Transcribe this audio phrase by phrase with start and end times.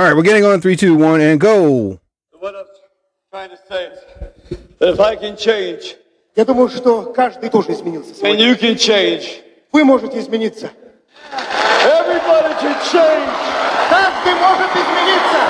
[0.00, 1.98] All right, we're getting on three, two, one, and go.
[2.38, 2.64] What I'm
[3.32, 3.98] trying to say is
[4.78, 5.96] that if I can change,
[6.36, 8.46] Я думаю, что каждый тоже изменился and сегодня.
[8.46, 10.70] you can change, Вы можете измениться.
[11.32, 13.30] everybody can change.
[13.88, 15.49] Каждый может измениться.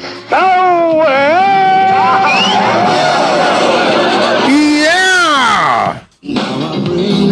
[0.00, 1.40] well.
[4.50, 6.04] Yeah!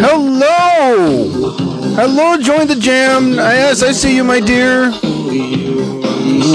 [0.00, 1.56] Hello!
[1.94, 3.32] Hello, join the jam.
[3.32, 4.90] Yes, I see you, my dear.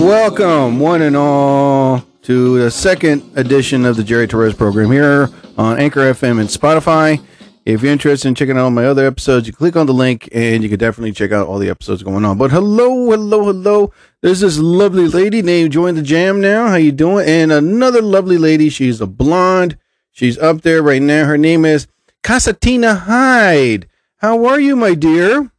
[0.02, 5.80] Welcome, one and all, to the second edition of the Jerry Torres program here on
[5.80, 7.22] Anchor FM and Spotify.
[7.66, 10.64] If you're interested in checking out my other episodes, you click on the link and
[10.64, 12.38] you can definitely check out all the episodes going on.
[12.38, 13.94] But hello, hello, hello.
[14.24, 16.70] There's this lovely lady named Join the Jam now.
[16.70, 17.28] How you doing?
[17.28, 18.70] And another lovely lady.
[18.70, 19.78] She's a blonde.
[20.14, 21.26] She's up there right now.
[21.26, 21.88] Her name is
[22.24, 23.90] Casatina Hyde.
[24.20, 25.52] How are you, my dear?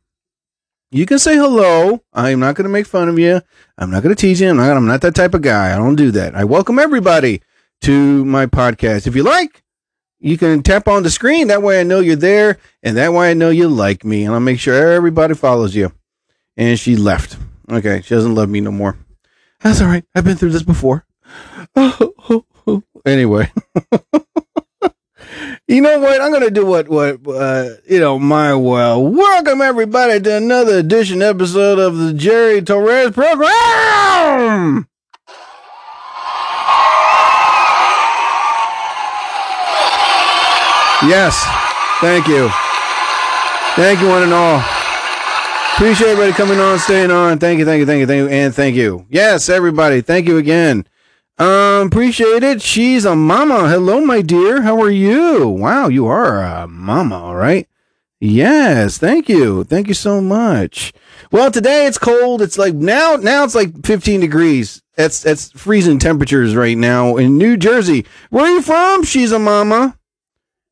[0.90, 2.02] You can say hello.
[2.14, 3.42] I'm not going to make fun of you.
[3.76, 4.48] I'm not going to tease you.
[4.48, 5.74] I'm not, I'm not that type of guy.
[5.74, 6.34] I don't do that.
[6.34, 7.42] I welcome everybody
[7.82, 9.06] to my podcast.
[9.06, 9.62] If you like,
[10.20, 11.48] you can tap on the screen.
[11.48, 14.32] That way I know you're there, and that way I know you like me, and
[14.32, 15.92] I'll make sure everybody follows you.
[16.56, 17.36] And she left.
[17.70, 18.98] Okay, she doesn't love me no more.
[19.60, 20.04] That's all right.
[20.14, 21.06] I've been through this before.
[23.06, 23.50] anyway.
[25.66, 26.20] You know what?
[26.20, 29.02] I'm gonna do what what uh, you know my well.
[29.02, 34.86] Welcome everybody to another edition episode of the Jerry Torres program.
[41.08, 41.42] Yes,
[42.00, 42.50] thank you,
[43.74, 44.83] thank you one and all.
[45.74, 47.40] Appreciate everybody coming on, staying on.
[47.40, 49.06] Thank you, thank you, thank you, thank you, and thank you.
[49.10, 50.86] Yes, everybody, thank you again.
[51.36, 52.62] Um, appreciate it.
[52.62, 53.68] She's a mama.
[53.68, 54.62] Hello, my dear.
[54.62, 55.48] How are you?
[55.48, 57.68] Wow, you are a mama, all right?
[58.20, 59.64] Yes, thank you.
[59.64, 60.92] Thank you so much.
[61.32, 62.40] Well, today it's cold.
[62.40, 64.80] It's like now now it's like 15 degrees.
[64.94, 68.06] That's that's freezing temperatures right now in New Jersey.
[68.30, 69.02] Where are you from?
[69.02, 69.98] She's a mama.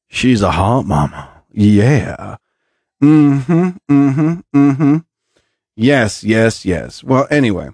[0.09, 1.43] She's a hot mama.
[1.51, 2.37] Yeah.
[3.03, 3.69] Mm-hmm.
[3.91, 4.41] Mm-hmm.
[4.55, 4.97] Mm-hmm.
[5.77, 7.03] Yes, yes, yes.
[7.03, 7.71] Well, anyway.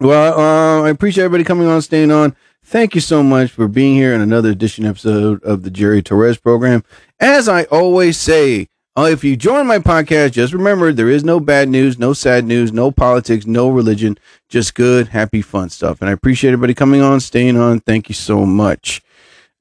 [0.00, 2.36] Well, uh, I appreciate everybody coming on, staying on.
[2.64, 6.36] Thank you so much for being here in another edition episode of the Jerry Torres
[6.36, 6.84] program.
[7.18, 11.40] As I always say, uh, if you join my podcast, just remember there is no
[11.40, 16.00] bad news, no sad news, no politics, no religion, just good, happy, fun stuff.
[16.00, 17.80] And I appreciate everybody coming on, staying on.
[17.80, 19.00] Thank you so much.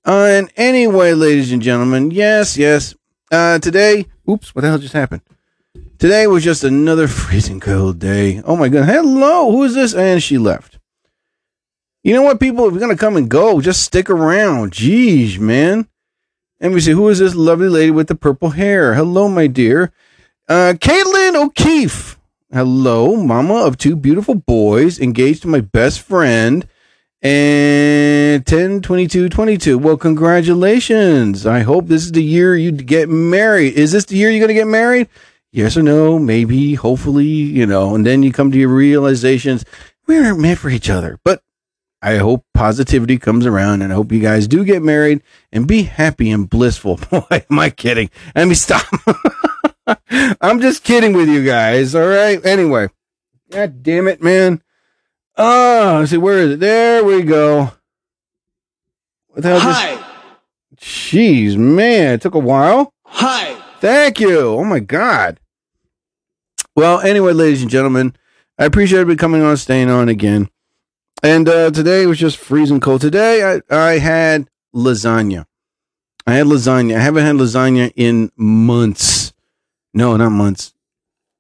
[0.05, 2.93] Uh, and anyway, ladies and gentlemen, yes, yes.
[3.31, 5.21] Uh, today, oops, what the hell just happened?
[5.99, 8.41] Today was just another freezing cold day.
[8.45, 8.85] Oh my god.
[8.85, 9.93] Hello, who is this?
[9.93, 10.79] And she left.
[12.03, 12.65] You know what, people?
[12.67, 14.71] If you're gonna come and go, just stick around.
[14.71, 15.87] Jeez, man.
[16.61, 16.91] Let me see.
[16.91, 18.93] Who is this lovely lady with the purple hair?
[18.93, 19.91] Hello, my dear.
[20.47, 22.17] Uh Caitlin O'Keefe.
[22.53, 26.65] Hello, mama of two beautiful boys, engaged to my best friend.
[27.27, 29.77] And 10 22 22.
[29.77, 31.45] Well, congratulations.
[31.45, 33.73] I hope this is the year you get married.
[33.73, 35.09] Is this the year you're gonna get married?
[35.51, 39.65] yes or no, maybe, hopefully, you know, and then you come to your realizations,
[40.05, 41.19] we aren't meant for each other.
[41.23, 41.41] But
[42.01, 45.83] I hope positivity comes around and I hope you guys do get married and be
[45.83, 46.97] happy and blissful.
[47.11, 48.09] Boy, am I kidding?
[48.35, 48.85] Let me stop.
[50.41, 51.95] I'm just kidding with you guys.
[51.95, 52.43] All right.
[52.45, 52.89] Anyway,
[53.49, 54.61] God damn it, man.
[55.37, 56.59] Oh, let's see, where is it?
[56.59, 57.71] There we go.
[59.27, 60.03] What the hell just- Hi.
[60.79, 62.93] Jeez, man, it took a while.
[63.05, 63.55] Hi.
[63.79, 64.39] Thank you.
[64.39, 65.39] Oh my God.
[66.75, 68.15] Well, anyway, ladies and gentlemen,
[68.59, 70.49] I appreciate everybody coming on, staying on again.
[71.23, 73.01] And uh, today was just freezing cold.
[73.01, 75.45] Today I, I had lasagna.
[76.27, 76.95] I had lasagna.
[76.95, 79.33] I haven't had lasagna in months.
[79.93, 80.73] No, not months.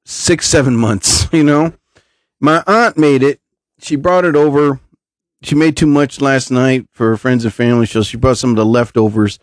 [0.05, 1.73] Six, seven months, you know.
[2.39, 3.39] My aunt made it.
[3.79, 4.79] She brought it over.
[5.43, 8.51] She made too much last night for her friends and family, so she brought some
[8.51, 9.37] of the leftovers.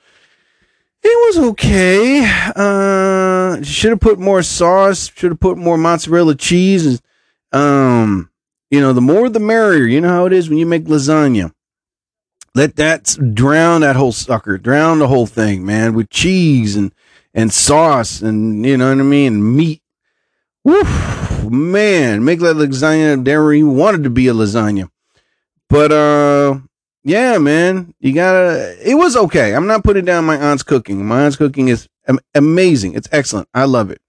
[1.03, 2.25] It was okay.
[2.57, 5.11] Uh, she should have put more sauce.
[5.15, 7.01] Should have put more mozzarella cheese.
[7.53, 8.31] Um,
[8.71, 9.85] you know, the more the merrier.
[9.85, 11.53] You know how it is when you make lasagna.
[12.55, 14.59] Let that drown that whole sucker.
[14.59, 16.93] Drown the whole thing, man, with cheese and
[17.35, 19.83] and sauce and you know what I mean, And meat.
[20.65, 20.83] Woo.
[21.51, 24.89] Man, make that lasagna even wanted to be a lasagna.
[25.69, 26.59] But uh
[27.03, 29.55] yeah, man, you gotta it was okay.
[29.55, 31.05] I'm not putting down my aunt's cooking.
[31.05, 31.89] My aunt's cooking is
[32.35, 32.95] amazing.
[32.95, 33.49] It's excellent.
[33.55, 34.01] I love it.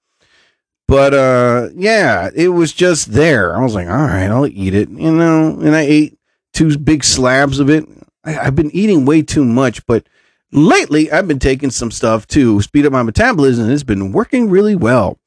[0.88, 3.56] But uh yeah, it was just there.
[3.56, 6.18] I was like, all right, I'll eat it, you know, and I ate
[6.54, 7.86] two big slabs of it.
[8.24, 10.08] I, I've been eating way too much, but
[10.52, 14.50] lately I've been taking some stuff to speed up my metabolism and it's been working
[14.50, 15.20] really well.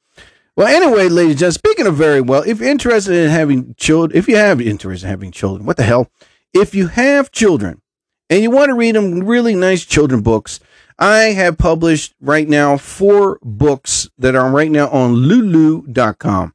[0.59, 4.19] Well, anyway, ladies and gentlemen, speaking of very well, if you're interested in having children,
[4.19, 6.11] if you have interest in having children, what the hell?
[6.53, 7.81] If you have children
[8.29, 10.59] and you want to read them really nice children books,
[10.99, 16.55] I have published right now four books that are right now on lulu.com.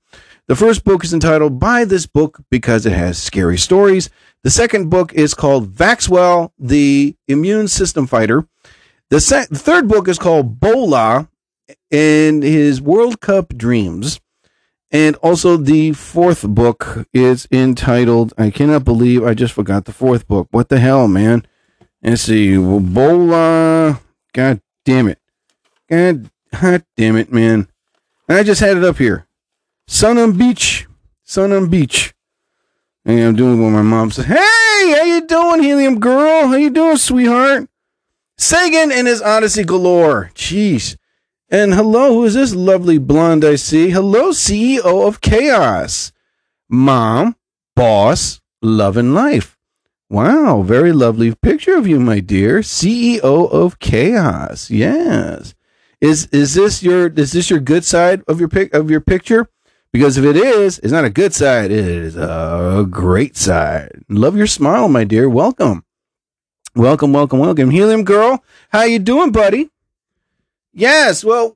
[0.49, 4.09] The first book is entitled Buy This Book Because It Has Scary Stories.
[4.43, 8.49] The second book is called Vaxwell, the Immune System Fighter.
[9.09, 11.29] The, se- the third book is called Bola
[11.91, 14.19] and his World Cup Dreams.
[14.91, 20.27] And also the fourth book is entitled, I cannot believe I just forgot the fourth
[20.27, 20.47] book.
[20.51, 21.47] What the hell, man?
[22.03, 22.55] Let's see.
[22.57, 24.01] Bola.
[24.33, 25.19] God damn it.
[25.89, 26.29] God,
[26.61, 27.67] God damn it, man.
[28.27, 29.25] And I just had it up here.
[29.87, 30.87] Sun on Beach.
[31.23, 32.13] Sun on Beach.
[33.05, 34.25] And I'm doing what my mom said.
[34.25, 36.47] Hey, how you doing, Helium girl?
[36.47, 37.67] How you doing, sweetheart?
[38.37, 40.31] Sagan and his Odyssey galore.
[40.35, 40.97] Jeez.
[41.53, 43.91] And hello, who is this lovely blonde I see?
[43.91, 46.11] Hello, CEO of Chaos.
[46.67, 47.35] Mom,
[47.75, 49.55] boss, love and life.
[50.09, 52.61] Wow, very lovely picture of you, my dear.
[52.61, 53.21] CEO
[53.51, 54.71] of Chaos.
[54.71, 55.53] Yes.
[56.01, 59.47] Is is this your is this your good side of your pic of your picture?
[59.91, 61.69] Because if it is, it's not a good side.
[61.69, 64.03] It is a great side.
[64.09, 65.29] Love your smile, my dear.
[65.29, 65.85] Welcome.
[66.75, 67.69] Welcome, welcome, welcome.
[67.69, 69.69] Helium girl, how you doing, buddy?
[70.73, 71.55] Yes, well,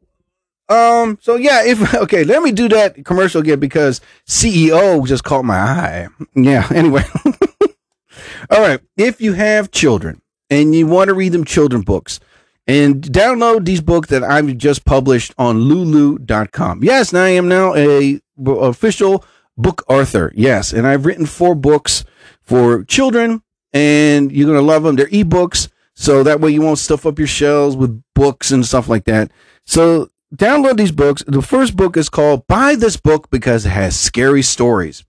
[0.70, 5.46] um, so yeah, if okay, let me do that commercial again because CEO just caught
[5.46, 6.08] my eye.
[6.36, 7.04] Yeah, anyway.
[8.50, 8.80] All right.
[8.96, 12.20] If you have children and you want to read them children books
[12.66, 16.84] and download these books that I've just published on lulu.com.
[16.84, 19.24] Yes, I am now a official
[19.58, 20.32] book author.
[20.36, 22.06] Yes, and I've written four books
[22.42, 23.42] for children
[23.74, 24.96] and you're going to love them.
[24.96, 28.88] They're ebooks, so that way you won't stuff up your shelves with books and stuff
[28.88, 29.32] like that.
[29.66, 31.24] So download these books.
[31.26, 35.04] The first book is called Buy This Book Because It Has Scary Stories.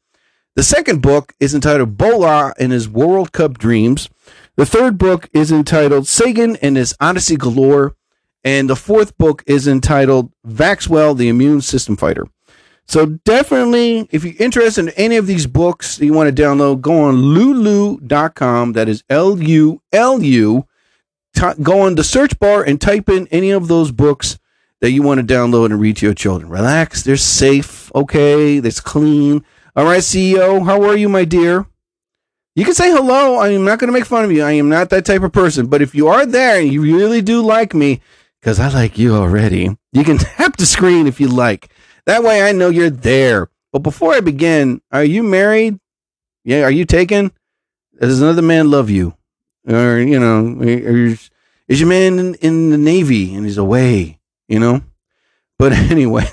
[0.56, 4.08] The second book is entitled Bola and His World Cup Dreams.
[4.56, 7.94] The third book is entitled Sagan and His Odyssey Galore.
[8.42, 12.26] And the fourth book is entitled Vaxwell, the Immune System Fighter.
[12.86, 16.80] So definitely, if you're interested in any of these books that you want to download,
[16.80, 18.72] go on lulu.com.
[18.72, 19.36] That is L
[21.40, 21.54] U.
[21.62, 24.38] Go on the search bar and type in any of those books
[24.80, 26.50] that you want to download and read to your children.
[26.50, 27.02] Relax.
[27.02, 27.90] They're safe.
[27.94, 28.58] Okay.
[28.58, 29.44] It's clean.
[29.74, 30.64] All right, CEO.
[30.64, 31.66] How are you, my dear?
[32.54, 33.36] You can say hello.
[33.36, 34.42] I am not going to make fun of you.
[34.42, 35.66] I am not that type of person.
[35.66, 38.00] But if you are there and you really do like me,
[38.40, 41.70] because I like you already, you can tap the screen if you like.
[42.06, 43.48] That way I know you're there.
[43.72, 45.78] But before I begin, are you married?
[46.44, 47.30] Yeah, are you taken?
[48.00, 49.14] Does another man love you?
[49.68, 54.18] Or, you know, is your man in, in the Navy and he's away,
[54.48, 54.82] you know?
[55.58, 56.24] But anyway,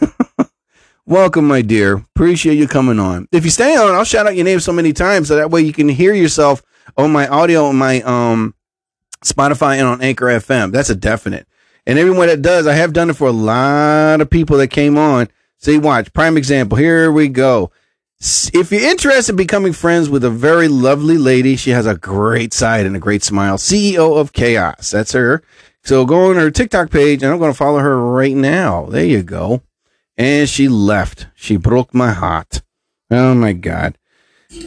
[1.06, 1.96] welcome, my dear.
[1.96, 3.28] Appreciate you coming on.
[3.32, 5.62] If you stay on, I'll shout out your name so many times so that way
[5.62, 6.64] you can hear yourself
[6.96, 8.56] on my audio on my um
[9.24, 10.72] Spotify and on Anchor FM.
[10.72, 11.48] That's a definite.
[11.88, 14.98] And everyone that does, I have done it for a lot of people that came
[14.98, 15.28] on.
[15.58, 16.14] See, watch.
[16.14, 16.78] Prime example.
[16.78, 17.72] Here we go.
[18.20, 22.54] If you're interested in becoming friends with a very lovely lady, she has a great
[22.54, 23.58] side and a great smile.
[23.58, 24.92] CEO of Chaos.
[24.92, 25.44] That's her.
[25.84, 28.86] So go on her TikTok page and I'm going to follow her right now.
[28.86, 29.62] There you go.
[30.18, 31.28] And she left.
[31.36, 32.62] She broke my heart.
[33.12, 33.98] Oh my God.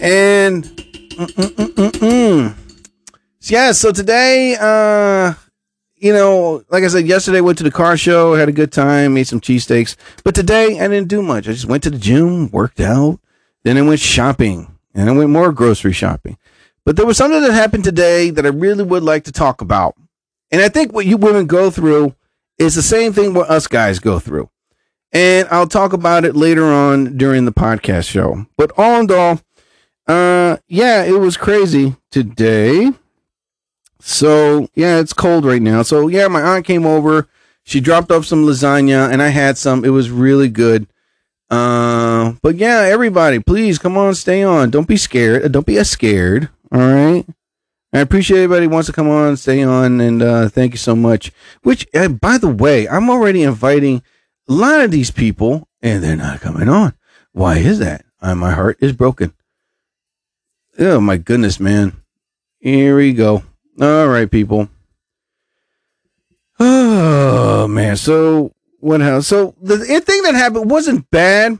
[0.00, 2.54] And mm-mm-mm-mm-mm.
[3.42, 5.34] yeah, so today, uh,
[5.96, 9.14] you know, like I said, yesterday went to the car show, had a good time,
[9.14, 9.96] made some cheesesteaks.
[10.22, 11.48] But today I didn't do much.
[11.48, 13.18] I just went to the gym, worked out,
[13.68, 16.38] then I went shopping, and I went more grocery shopping.
[16.86, 19.94] But there was something that happened today that I really would like to talk about.
[20.50, 22.14] And I think what you women go through
[22.58, 24.48] is the same thing what us guys go through.
[25.12, 28.46] And I'll talk about it later on during the podcast show.
[28.56, 29.40] But all in all,
[30.06, 32.92] uh, yeah, it was crazy today.
[34.00, 35.82] So yeah, it's cold right now.
[35.82, 37.28] So yeah, my aunt came over.
[37.64, 39.84] She dropped off some lasagna, and I had some.
[39.84, 40.86] It was really good.
[41.50, 44.70] Uh, but yeah, everybody, please come on, stay on.
[44.70, 45.50] Don't be scared.
[45.52, 46.50] Don't be a scared.
[46.70, 47.24] All right.
[47.92, 51.32] I appreciate everybody wants to come on, stay on, and uh, thank you so much.
[51.62, 54.02] Which, uh, by the way, I'm already inviting
[54.46, 56.92] a lot of these people, and they're not coming on.
[57.32, 58.04] Why is that?
[58.20, 59.32] Uh, my heart is broken.
[60.78, 61.94] Oh my goodness, man.
[62.60, 63.42] Here we go.
[63.80, 64.68] All right, people.
[66.60, 67.96] Oh man.
[67.96, 69.24] So what happened?
[69.24, 71.58] So the, thing that happened wasn't bad,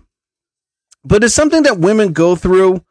[1.05, 2.85] but it's something that women go through,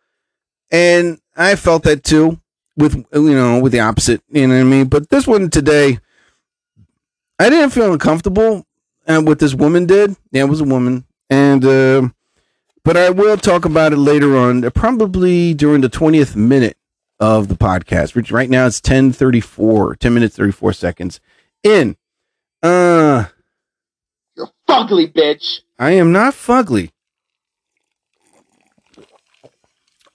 [0.72, 2.40] and I felt that too.
[2.76, 4.86] With you know, with the opposite, you know what I mean.
[4.86, 6.00] But this one today,
[7.40, 8.68] I didn't feel uncomfortable
[9.08, 10.16] uh, what this woman did.
[10.32, 12.10] Yeah, it was a woman, and uh,
[12.84, 16.78] but I will talk about it later on, uh, probably during the twentieth minute
[17.20, 18.14] of the podcast.
[18.14, 21.20] Which right now it's ten thirty four, ten minutes thirty four seconds
[21.64, 21.98] in.
[22.62, 23.26] Uh,
[24.68, 25.62] fugly bitch.
[25.80, 26.92] I am not fugly.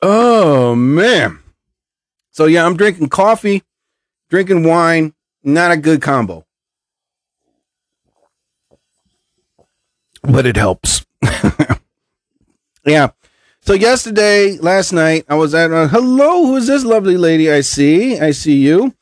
[0.01, 1.39] Oh man.
[2.31, 3.63] So yeah, I'm drinking coffee,
[4.31, 6.45] drinking wine, not a good combo.
[10.23, 11.05] But it helps.
[12.85, 13.11] yeah.
[13.61, 17.61] So yesterday, last night, I was at uh, hello, who is this lovely lady I
[17.61, 18.19] see?
[18.19, 18.95] I see you.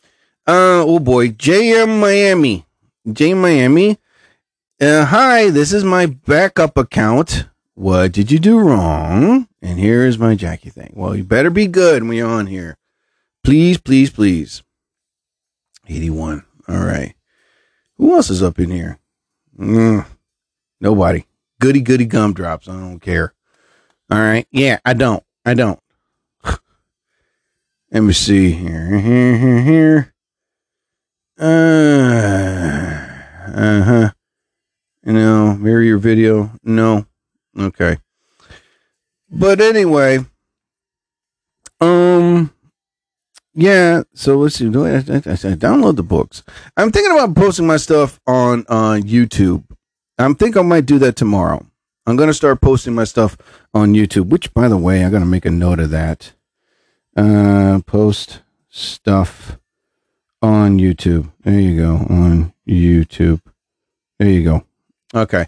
[0.47, 2.67] Uh oh boy, JM Miami.
[3.11, 3.99] J Miami.
[4.81, 7.47] Uh, hi, this is my backup account.
[7.75, 9.47] What did you do wrong?
[9.61, 10.95] And here is my Jackie thing.
[10.97, 12.79] Well, you better be good when you're on here.
[13.45, 14.63] Please, please, please.
[15.87, 16.47] 81.
[16.67, 17.15] All right.
[17.99, 18.99] Who else is up in here?
[19.59, 20.07] Mm,
[20.81, 21.27] nobody.
[21.61, 22.67] Goody, goody gumdrops.
[22.67, 23.35] I don't care.
[24.11, 24.47] All right.
[24.51, 25.23] Yeah, I don't.
[25.45, 25.79] I don't.
[27.93, 28.99] Let me see here.
[28.99, 30.15] Here, here, here.
[31.39, 31.45] Uh,
[33.55, 34.11] uh huh.
[35.05, 36.51] You know, mirror your video.
[36.63, 37.07] No.
[37.59, 37.99] Okay.
[39.31, 40.19] But anyway,
[41.81, 42.53] um,
[43.55, 44.03] yeah.
[44.15, 44.69] So let's see.
[44.69, 44.99] Do I, I, I
[45.57, 46.43] download the books.
[46.77, 49.65] I'm thinking about posting my stuff on on YouTube.
[50.19, 51.65] I'm think I might do that tomorrow.
[52.07, 53.37] I'm gonna start posting my stuff
[53.73, 54.29] on YouTube.
[54.29, 56.33] Which, by the way, I'm gonna make a note of that.
[57.17, 59.59] Uh, post stuff
[60.43, 61.33] on YouTube.
[61.43, 61.95] There you go.
[62.09, 63.41] On YouTube.
[64.19, 64.65] There you go.
[65.15, 65.47] Okay.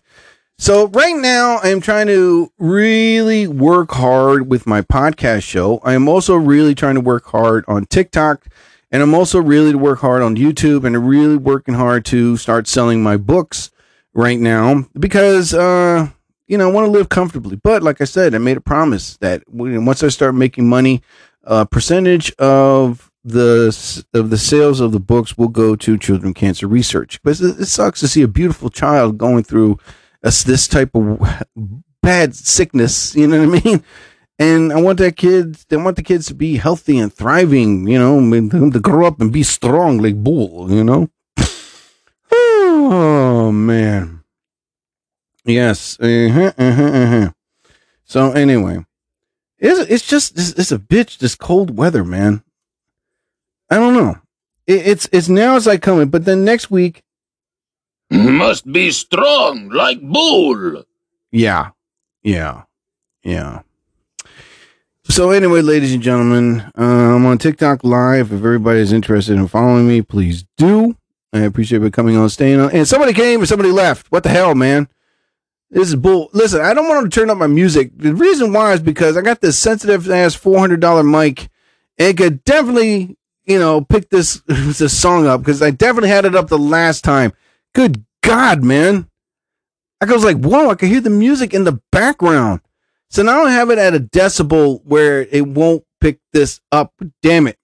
[0.59, 5.81] So right now I'm trying to really work hard with my podcast show.
[5.83, 8.47] I am also really trying to work hard on TikTok
[8.91, 12.69] and I'm also really to work hard on YouTube and really working hard to start
[12.69, 13.71] selling my books
[14.15, 16.09] right now because uh
[16.49, 17.57] you know, I want to live comfortably.
[17.57, 21.03] But like I said, I made a promise that once I start making money,
[21.45, 26.67] a percentage of the of the sales of the books will go to children cancer
[26.67, 27.23] research.
[27.23, 29.79] Because it, it sucks to see a beautiful child going through
[30.23, 31.21] a this type of
[32.03, 33.15] bad sickness.
[33.15, 33.85] You know what I mean?
[34.39, 35.57] And I want that kid.
[35.71, 37.87] I want the kids to be healthy and thriving.
[37.87, 40.71] You know, them to grow up and be strong like bull.
[40.71, 41.11] You know.
[42.35, 44.25] Oh man.
[45.45, 45.99] Yes.
[46.01, 47.31] Uh-huh, uh-huh, uh-huh.
[48.05, 48.85] So anyway,
[49.59, 51.19] it's it's just it's, it's a bitch.
[51.19, 52.43] This cold weather, man.
[53.73, 54.17] I don't know.
[54.67, 57.03] It, it's it's now as I coming, but then next week,
[58.11, 60.85] Must be strong like bull.
[61.31, 61.71] yeah,
[62.23, 62.65] yeah,
[63.25, 63.63] yeah.
[65.05, 68.27] So anyway, ladies and gentlemen, uh, I'm on TikTok live.
[68.33, 70.97] If everybody is interested in following me, please do.
[71.33, 72.71] I appreciate you coming on, staying on.
[72.73, 74.13] And somebody came and somebody left.
[74.13, 74.89] What the hell, man?
[75.71, 76.29] This is bull.
[76.35, 77.91] Listen, I don't want to turn up my music.
[77.97, 81.49] The reason why is because I got this sensitive ass four hundred dollar mic.
[81.99, 86.25] And it could definitely, you know, pick this this song up because I definitely had
[86.25, 87.33] it up the last time.
[87.75, 89.09] Good God, man!
[90.01, 90.71] I was like, whoa!
[90.71, 92.61] I can hear the music in the background.
[93.11, 96.93] So now I have it at a decibel where it won't pick this up.
[97.23, 97.59] Damn it!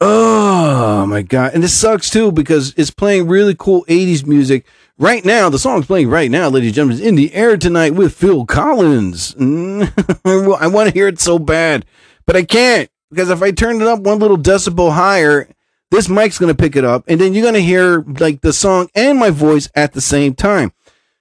[0.00, 1.54] Oh my god!
[1.54, 4.66] And this sucks too because it's playing really cool '80s music
[4.98, 5.48] right now.
[5.48, 7.04] The song's playing right now, ladies and gentlemen.
[7.06, 9.34] In the air tonight with Phil Collins.
[9.34, 11.84] Mm, I want to hear it so bad,
[12.26, 15.46] but I can't because if I turn it up one little decibel higher,
[15.90, 18.52] this mic's going to pick it up, and then you're going to hear like the
[18.52, 20.72] song and my voice at the same time.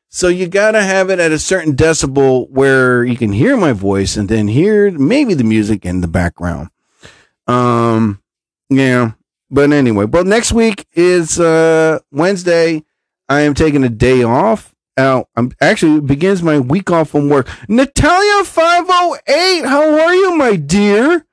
[0.07, 3.73] So you got to have it at a certain decibel where you can hear my
[3.73, 6.69] voice and then hear maybe the music in the background.
[7.47, 8.21] Um,
[8.69, 9.11] yeah.
[9.49, 12.83] But anyway, well, next week is uh Wednesday.
[13.27, 14.73] I am taking a day off.
[14.97, 15.29] Out.
[15.37, 17.47] I'm actually begins my week off from work.
[17.69, 19.65] Natalia five oh eight.
[19.65, 21.25] How are you, my dear?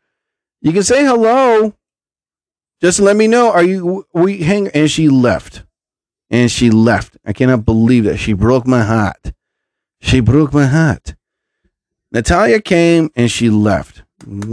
[0.60, 1.74] You can say hello.
[2.80, 3.52] Just let me know.
[3.52, 4.68] Are you we hang?
[4.68, 5.64] And she left.
[6.30, 7.16] And she left.
[7.24, 9.32] I cannot believe that she broke my heart.
[10.00, 11.14] She broke my heart.
[12.12, 14.02] Natalia came and she left.
[14.26, 14.48] Let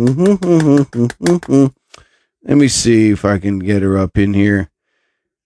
[2.58, 4.70] me see if I can get her up in here.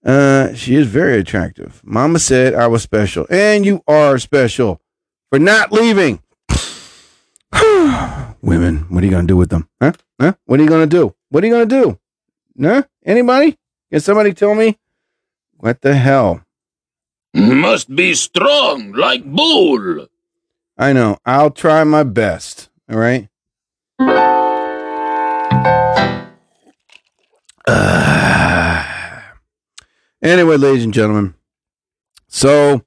[0.04, 1.82] Uh, she is very attractive.
[1.84, 4.82] Mama said I was special, and you are special
[5.30, 6.22] for not leaving.
[8.42, 9.70] Women, what are you gonna do with them?
[9.82, 9.94] Huh?
[10.20, 10.34] Huh?
[10.46, 11.16] What are you gonna do?
[11.30, 12.00] What are you gonna do?
[12.62, 12.84] Huh?
[13.06, 13.58] Anybody?
[13.92, 14.78] Can somebody tell me?
[15.58, 16.42] What the hell?
[17.34, 20.08] Must be strong like bull.
[20.78, 21.18] I know.
[21.26, 22.70] I'll try my best.
[22.92, 23.30] All right.
[27.68, 29.36] Ah.
[30.22, 31.36] anyway, ladies and gentlemen.
[32.28, 32.84] So,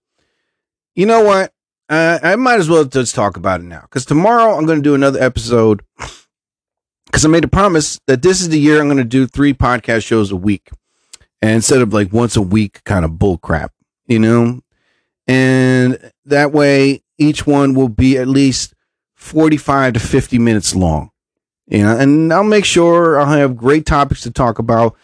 [0.95, 1.53] you know what?
[1.93, 4.83] Uh, I might as well just talk about it now because tomorrow I'm going to
[4.83, 5.83] do another episode
[7.05, 9.53] because I made a promise that this is the year I'm going to do three
[9.53, 10.71] podcast shows a week
[11.43, 13.73] instead of like once a week kind of bull crap,
[14.07, 14.63] you know?
[15.27, 18.73] And that way each one will be at least
[19.17, 21.11] 45 to 50 minutes long.
[21.67, 24.97] You know, and I'll make sure I'll have great topics to talk about.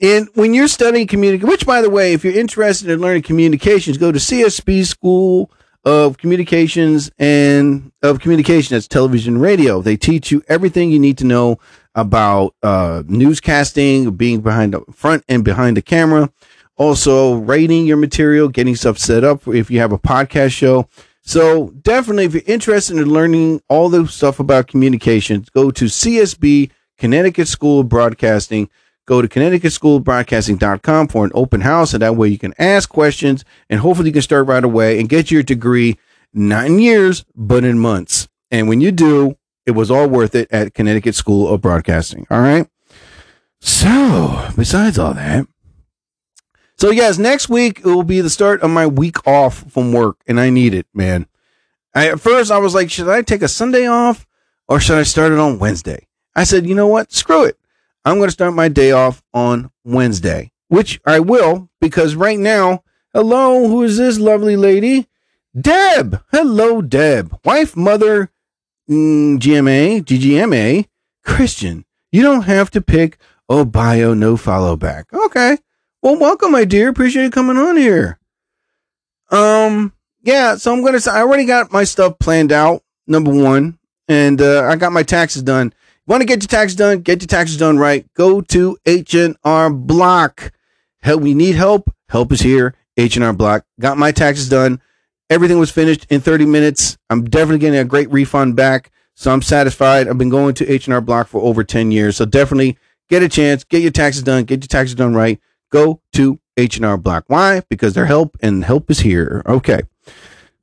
[0.00, 3.98] And when you're studying communication, which by the way, if you're interested in learning communications,
[3.98, 5.50] go to CSB School
[5.86, 8.74] of Communications and of Communication.
[8.74, 9.80] That's television and radio.
[9.80, 11.58] They teach you everything you need to know
[11.94, 16.30] about uh, newscasting, being behind the front and behind the camera.
[16.76, 20.88] Also, writing your material, getting stuff set up if you have a podcast show.
[21.22, 26.70] So definitely, if you're interested in learning all the stuff about communications, go to CSB
[26.98, 28.68] Connecticut School of Broadcasting.
[29.06, 33.80] Go to ConnecticutSchoolOfBroadcasting.com for an open house, and that way you can ask questions, and
[33.80, 35.96] hopefully you can start right away and get your degree
[36.34, 38.28] not in years, but in months.
[38.50, 42.26] And when you do, it was all worth it at Connecticut School of Broadcasting.
[42.30, 42.68] All right.
[43.60, 45.46] So, besides all that,
[46.78, 50.18] so yes, next week it will be the start of my week off from work,
[50.26, 51.26] and I need it, man.
[51.94, 54.26] I, at first I was like, should I take a Sunday off
[54.68, 56.06] or should I start it on Wednesday?
[56.34, 57.12] I said, you know what?
[57.12, 57.58] Screw it.
[58.06, 62.84] I'm going to start my day off on Wednesday, which I will because right now,
[63.12, 65.08] hello, who is this lovely lady?
[65.60, 66.22] Deb.
[66.30, 67.36] Hello, Deb.
[67.44, 68.30] Wife, mother,
[68.88, 70.86] mm, GMA, GGMA,
[71.24, 71.84] Christian.
[72.12, 75.12] You don't have to pick oh bio, no follow back.
[75.12, 75.58] Okay.
[76.00, 76.88] Well, welcome, my dear.
[76.88, 78.20] Appreciate you coming on here.
[79.32, 82.84] Um, yeah, so I'm gonna say I already got my stuff planned out.
[83.08, 85.72] Number one, and uh, I got my taxes done.
[86.06, 87.00] Want to get your taxes done?
[87.00, 88.06] Get your taxes done right.
[88.14, 90.52] Go to H and R Block.
[91.00, 91.22] Help.
[91.22, 91.92] We need help.
[92.08, 92.74] Help is here.
[92.96, 93.64] H and R Block.
[93.80, 94.80] Got my taxes done.
[95.28, 96.96] Everything was finished in 30 minutes.
[97.10, 100.06] I'm definitely getting a great refund back, so I'm satisfied.
[100.06, 103.22] I've been going to H and R Block for over 10 years, so definitely get
[103.22, 103.64] a chance.
[103.64, 104.44] Get your taxes done.
[104.44, 105.40] Get your taxes done right
[105.70, 107.24] go to H&R Block.
[107.26, 107.62] Why?
[107.68, 109.42] Because their help and help is here.
[109.46, 109.80] Okay.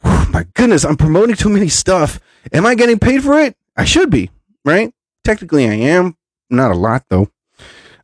[0.02, 2.20] Whew, my goodness, I'm promoting too many stuff.
[2.52, 3.56] Am I getting paid for it?
[3.78, 4.32] I should be,
[4.66, 4.94] right?
[5.24, 6.18] Technically, I am.
[6.50, 7.30] Not a lot, though.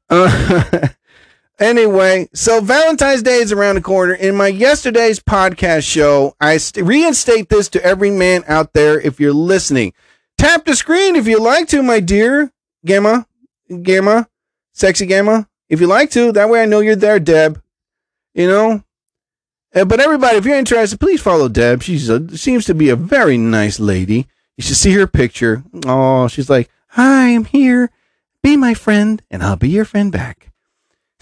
[0.09, 0.87] Uh,
[1.59, 4.13] anyway, so Valentine's Day is around the corner.
[4.13, 9.19] In my yesterday's podcast show, I st- reinstate this to every man out there if
[9.19, 9.93] you're listening.
[10.37, 12.51] Tap the screen if you like to, my dear
[12.85, 13.27] Gamma,
[13.83, 14.29] Gamma,
[14.73, 16.31] sexy Gamma if you like to.
[16.31, 17.61] That way I know you're there, Deb.
[18.33, 18.83] You know?
[19.75, 21.83] Uh, but everybody, if you're interested, please follow Deb.
[21.83, 24.27] She seems to be a very nice lady.
[24.57, 25.63] You should see her picture.
[25.85, 27.91] Oh, she's like, Hi, I'm here.
[28.41, 30.51] Be my friend, and I'll be your friend back.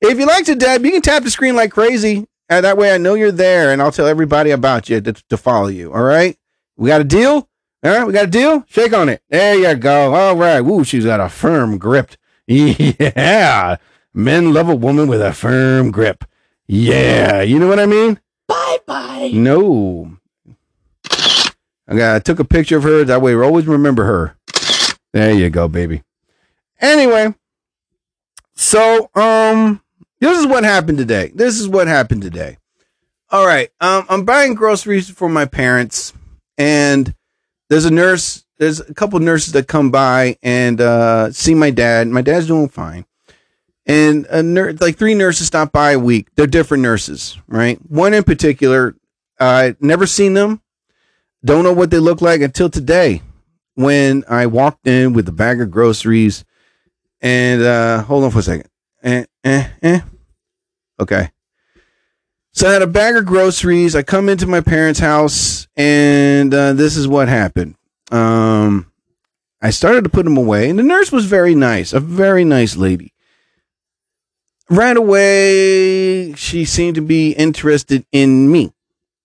[0.00, 2.26] if you like to, Deb, you can tap the screen like crazy.
[2.48, 5.36] And that way I know you're there, and I'll tell everybody about you to, to
[5.36, 5.92] follow you.
[5.92, 6.36] All right?
[6.76, 7.48] We got a deal?
[7.82, 8.64] All right, we got a deal?
[8.68, 9.22] Shake on it.
[9.28, 10.14] There you go.
[10.14, 10.60] All right.
[10.60, 12.12] Woo, she's got a firm grip.
[12.46, 13.76] Yeah.
[14.12, 16.24] Men love a woman with a firm grip.
[16.66, 17.42] Yeah.
[17.42, 18.18] You know what I mean?
[18.48, 19.30] Bye bye.
[19.32, 20.16] No.
[21.90, 23.04] I took a picture of her.
[23.04, 24.36] That way we always remember her.
[25.12, 26.02] There you go, baby.
[26.80, 27.34] Anyway,
[28.54, 29.82] so um
[30.20, 31.32] this is what happened today.
[31.34, 32.58] This is what happened today.
[33.30, 33.70] All right.
[33.80, 36.12] Um I'm buying groceries for my parents
[36.56, 37.14] and
[37.68, 42.06] there's a nurse there's a couple nurses that come by and uh, see my dad.
[42.08, 43.06] My dad's doing fine.
[43.86, 46.28] And a nurse, like three nurses stop by a week.
[46.36, 47.78] They're different nurses, right?
[47.90, 48.94] One in particular,
[49.40, 50.60] I uh, never seen them.
[51.44, 53.22] Don't know what they look like until today
[53.74, 56.44] when I walked in with a bag of groceries.
[57.22, 58.68] And uh, hold on for a second.
[59.02, 60.00] Eh, eh, eh.
[60.98, 61.30] Okay.
[62.52, 63.94] So I had a bag of groceries.
[63.94, 67.76] I come into my parents' house, and uh, this is what happened.
[68.10, 68.90] Um,
[69.62, 72.76] I started to put them away, and the nurse was very nice, a very nice
[72.76, 73.12] lady.
[74.68, 78.72] Right away, she seemed to be interested in me,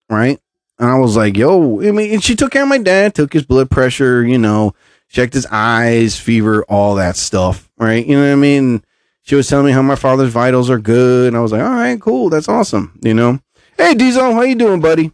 [0.10, 0.39] right?
[0.77, 3.33] And I was like, yo, I mean, and she took care of my dad, took
[3.33, 4.73] his blood pressure, you know,
[5.09, 8.05] checked his eyes, fever, all that stuff, right?
[8.05, 8.83] You know what I mean?
[9.21, 11.29] She was telling me how my father's vitals are good.
[11.29, 12.29] And I was like, all right, cool.
[12.29, 12.99] That's awesome.
[13.01, 13.39] You know,
[13.77, 15.11] hey, Diesel, how you doing, buddy?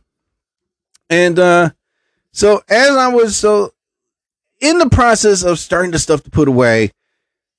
[1.10, 1.70] And, uh,
[2.32, 3.74] so as I was so
[4.62, 6.92] in the process of starting the stuff to put away,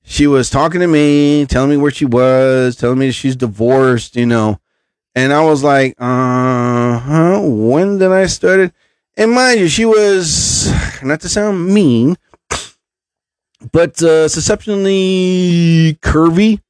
[0.03, 4.27] she was talking to me, telling me where she was, telling me she's divorced, you
[4.27, 4.59] know.
[5.14, 8.75] And I was like, uh huh, when did I start it?
[9.16, 10.72] And mind you, she was,
[11.03, 12.16] not to sound mean,
[13.72, 16.61] but uh, susceptibly curvy.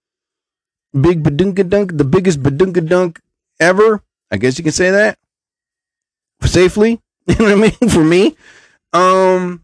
[0.92, 3.20] Big badunka dunk, the biggest badunka dunk
[3.58, 4.02] ever.
[4.30, 5.18] I guess you can say that
[6.44, 7.00] safely.
[7.28, 7.90] You know what I mean?
[7.90, 8.36] For me.
[8.92, 9.62] Um,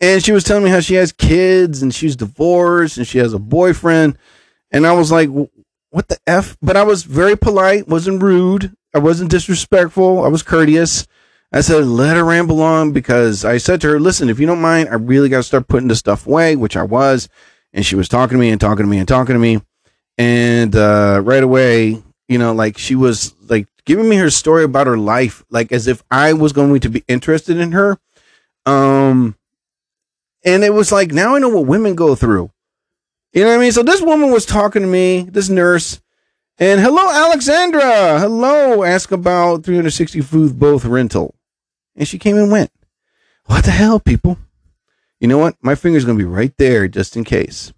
[0.00, 3.34] and she was telling me how she has kids and she's divorced and she has
[3.34, 4.16] a boyfriend.
[4.70, 5.28] And I was like,
[5.92, 6.56] what the F?
[6.62, 8.74] But I was very polite, wasn't rude.
[8.94, 10.24] I wasn't disrespectful.
[10.24, 11.06] I was courteous.
[11.52, 14.62] I said, let her ramble on because I said to her, listen, if you don't
[14.62, 17.28] mind, I really got to start putting this stuff away, which I was.
[17.74, 19.60] And she was talking to me and talking to me and talking to me.
[20.16, 24.86] And uh, right away, you know, like she was like giving me her story about
[24.86, 27.98] her life, like as if I was going to be interested in her.
[28.64, 29.36] Um,
[30.42, 32.50] and it was like, now I know what women go through.
[33.32, 33.72] You know what I mean?
[33.72, 36.00] So this woman was talking to me, this nurse,
[36.58, 38.20] and hello, Alexandra.
[38.20, 41.34] Hello, ask about 360 Photo Booth rental.
[41.96, 42.70] And she came and went.
[43.46, 44.38] What the hell, people?
[45.18, 45.56] You know what?
[45.62, 47.72] My finger's going to be right there just in case.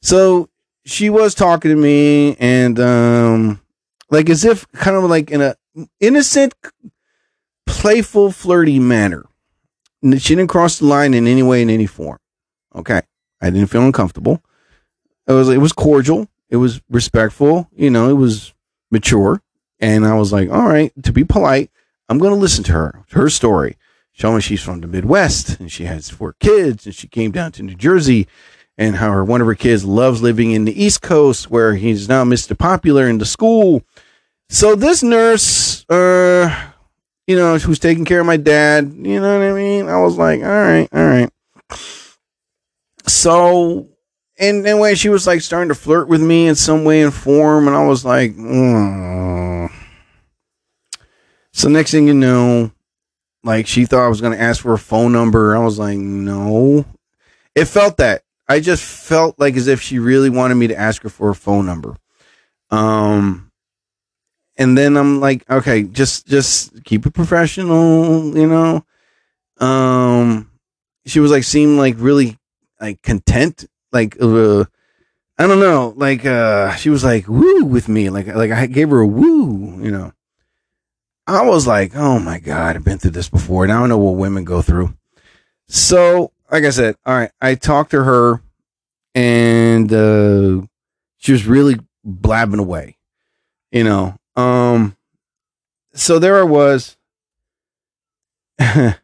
[0.00, 0.48] So
[0.86, 3.60] she was talking to me and, um,
[4.10, 5.56] like as if kind of like in a
[6.00, 6.54] innocent,
[7.66, 9.26] playful, flirty manner.
[10.02, 12.18] She didn't cross the line in any way, in any form.
[12.74, 13.02] Okay.
[13.42, 14.42] I didn't feel uncomfortable.
[15.30, 16.28] It was, it was cordial.
[16.48, 17.68] It was respectful.
[17.74, 18.52] You know, it was
[18.90, 19.42] mature.
[19.78, 21.70] And I was like, all right, to be polite,
[22.08, 23.76] I'm going to listen to her, her story.
[24.12, 27.62] Showing she's from the Midwest and she has four kids and she came down to
[27.62, 28.26] New Jersey
[28.76, 32.08] and how her one of her kids loves living in the East Coast where he's
[32.08, 32.58] now Mr.
[32.58, 33.82] Popular in the school.
[34.50, 36.70] So this nurse, uh,
[37.26, 39.88] you know, who's taking care of my dad, you know what I mean?
[39.88, 41.30] I was like, all right, all right.
[43.06, 43.88] So,
[44.40, 47.68] and anyway, she was like starting to flirt with me in some way and form,
[47.68, 49.70] and I was like, mm.
[51.52, 52.72] so next thing you know,
[53.44, 55.54] like she thought I was going to ask for a phone number.
[55.54, 56.86] I was like, no.
[57.54, 58.22] It felt that.
[58.48, 61.34] I just felt like as if she really wanted me to ask her for a
[61.34, 61.96] phone number.
[62.70, 63.50] Um,
[64.56, 68.84] and then I'm like, okay, just just keep it professional, you know.
[69.58, 70.50] Um,
[71.06, 72.38] she was like, seemed like really
[72.80, 74.64] like content, like uh,
[75.38, 78.90] I don't know, like uh, she was like woo with me, like like I gave
[78.90, 80.12] her a woo, you know.
[81.26, 83.98] I was like, oh my god, I've been through this before, and I don't know
[83.98, 84.94] what women go through.
[85.68, 88.42] So, like I said, all right, I talked to her,
[89.14, 90.66] and uh,
[91.18, 92.96] she was really blabbing away,
[93.70, 94.16] you know.
[94.34, 94.96] Um,
[95.94, 96.96] so there I was.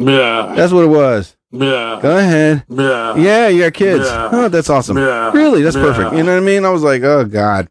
[0.00, 0.54] Yeah.
[0.56, 1.36] That's what it was.
[1.52, 1.98] Yeah.
[2.00, 2.64] Go ahead.
[2.68, 3.16] Yeah.
[3.16, 4.04] Yeah, you got kids.
[4.06, 4.28] Yeah.
[4.32, 4.96] Oh, that's awesome.
[4.96, 5.32] Yeah.
[5.32, 5.82] Really, that's Yeah.
[5.82, 6.16] perfect.
[6.16, 6.64] You know what I mean?
[6.64, 7.68] I was like, oh God.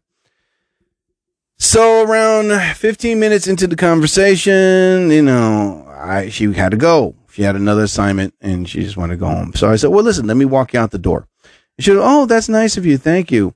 [1.58, 7.14] So around 15 minutes into the conversation, you know, I she had to go.
[7.32, 9.52] She had another assignment and she just wanted to go home.
[9.54, 11.26] So I said, well, listen, let me walk you out the door.
[11.76, 12.98] And she said, oh, that's nice of you.
[12.98, 13.54] Thank you.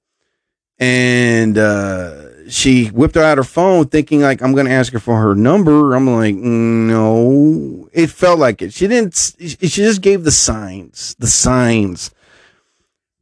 [0.78, 5.34] And uh, she whipped out her phone thinking like I'm to ask her for her
[5.34, 5.94] number.
[5.94, 8.72] I'm like, no, it felt like it.
[8.72, 12.10] She didn't, she just gave the signs, the signs.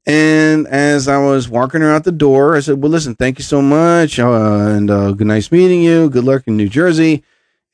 [0.05, 3.45] And as I was walking her out the door, I said, Well, listen, thank you
[3.45, 4.19] so much.
[4.19, 6.11] Uh, and uh, good nice meeting you.
[6.11, 7.23] Good luck in New Jersey.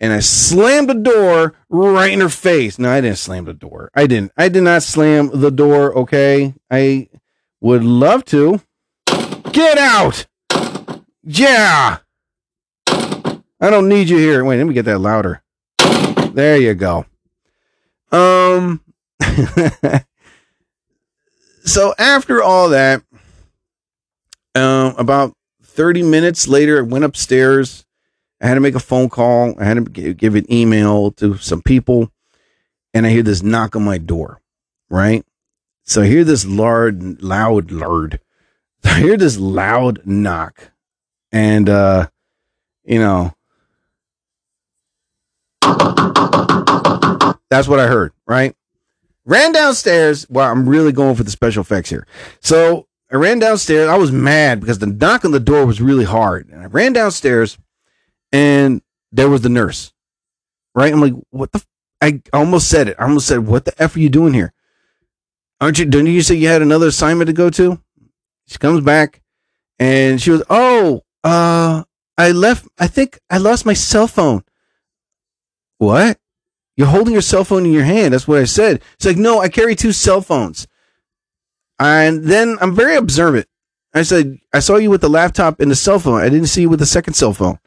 [0.01, 2.79] And I slammed the door right in her face.
[2.79, 3.91] No, I didn't slam the door.
[3.95, 4.33] I didn't.
[4.37, 5.97] I did not slam the door.
[5.99, 6.55] Okay.
[6.71, 7.09] I
[7.61, 8.61] would love to.
[9.53, 10.27] Get out.
[11.31, 11.99] Yeah.
[12.87, 14.43] I don't need you here.
[14.47, 15.43] Wait, let me get that louder.
[16.33, 17.05] There you go.
[18.11, 18.81] Um,
[21.64, 23.03] so after all that,
[24.55, 27.85] um, about 30 minutes later, I went upstairs.
[28.41, 29.55] I had to make a phone call.
[29.61, 32.11] I had to give an email to some people.
[32.95, 34.41] And I hear this knock on my door,
[34.88, 35.27] right?
[35.85, 38.19] So I hear this loud, loud, loud.
[38.85, 40.73] I hear this loud knock.
[41.33, 42.09] And, uh,
[42.85, 43.35] you know,
[47.51, 48.55] that's what I heard, right?
[49.25, 50.27] Ran downstairs.
[50.31, 52.07] Well, I'm really going for the special effects here.
[52.41, 53.88] So I ran downstairs.
[53.88, 56.49] I was mad because the knock on the door was really hard.
[56.49, 57.59] And I ran downstairs
[58.33, 59.93] and there was the nurse,
[60.75, 60.93] right?
[60.93, 61.59] I'm like, what the?
[61.59, 61.67] F-?
[62.01, 62.97] I almost said it.
[62.99, 64.53] I almost said, what the F are you doing here?
[65.61, 67.83] Aren't you, didn't you say you had another assignment to go to?
[68.47, 69.21] She comes back
[69.79, 71.85] and she was, oh, uh,
[72.16, 74.42] I left, I think I lost my cell phone.
[75.78, 76.18] What?
[76.76, 78.14] You're holding your cell phone in your hand.
[78.14, 78.83] That's what I said.
[78.94, 80.66] It's like, no, I carry two cell phones.
[81.78, 83.46] And then I'm very observant.
[83.94, 86.20] I said, I saw you with the laptop and the cell phone.
[86.20, 87.59] I didn't see you with the second cell phone.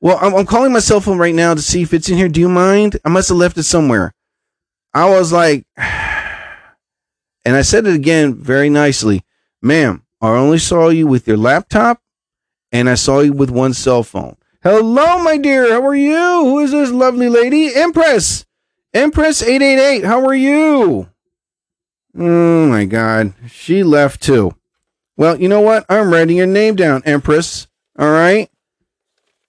[0.00, 2.28] Well, I'm, I'm calling my cell phone right now to see if it's in here.
[2.28, 2.98] Do you mind?
[3.04, 4.14] I must have left it somewhere.
[4.94, 9.24] I was like, and I said it again very nicely,
[9.60, 10.04] ma'am.
[10.20, 12.00] I only saw you with your laptop,
[12.72, 14.36] and I saw you with one cell phone.
[14.62, 15.72] Hello, my dear.
[15.72, 16.44] How are you?
[16.44, 17.74] Who is this lovely lady?
[17.74, 18.44] Empress.
[18.92, 20.04] Empress eight eight eight.
[20.04, 21.08] How are you?
[22.18, 24.54] Oh my God, she left too.
[25.16, 25.84] Well, you know what?
[25.88, 27.68] I'm writing your name down, Empress.
[27.98, 28.50] All right.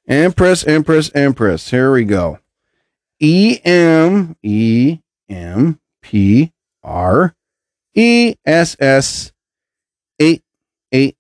[0.07, 1.69] Empress, Empress, Empress.
[1.69, 2.39] Here we go.
[3.19, 6.51] E M E M P
[6.83, 7.35] R
[7.93, 9.31] E S S
[10.19, 10.43] eight
[10.91, 11.18] eight eight eight.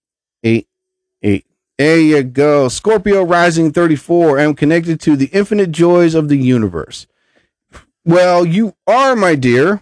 [1.79, 2.67] There you go.
[2.67, 4.37] Scorpio rising 34.
[4.37, 7.07] I'm connected to the infinite joys of the universe.
[8.03, 9.81] Well, you are, my dear.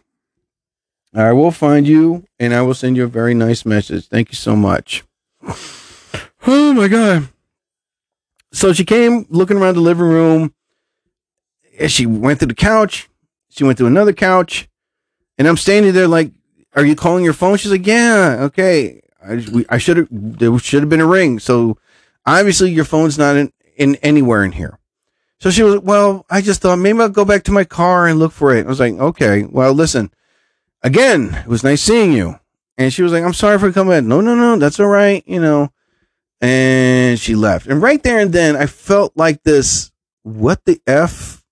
[1.15, 4.07] I will find you and I will send you a very nice message.
[4.09, 5.03] Thank you so much.
[6.49, 7.27] Oh my God.
[8.53, 10.53] So she came looking around the living room.
[11.77, 13.09] And She went to the couch.
[13.49, 14.69] She went to another couch.
[15.37, 16.31] And I'm standing there like,
[16.73, 17.57] Are you calling your phone?
[17.57, 19.01] She's like, Yeah, okay.
[19.21, 21.39] I, I should have, there should have been a ring.
[21.39, 21.77] So
[22.27, 24.77] obviously your phone's not in, in anywhere in here.
[25.39, 28.19] So she was, Well, I just thought maybe I'll go back to my car and
[28.19, 28.65] look for it.
[28.65, 30.11] I was like, Okay, well, listen,
[30.83, 32.39] again, it was nice seeing you.
[32.77, 34.07] And she was like, I'm sorry for coming in.
[34.07, 35.23] No, no, no, that's all right.
[35.25, 35.71] You know,
[36.41, 37.65] and she left.
[37.65, 39.91] And right there and then, I felt like this.
[40.23, 41.43] What the f?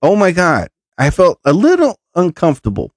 [0.00, 0.70] Oh my god!
[0.96, 2.94] I felt a little uncomfortable.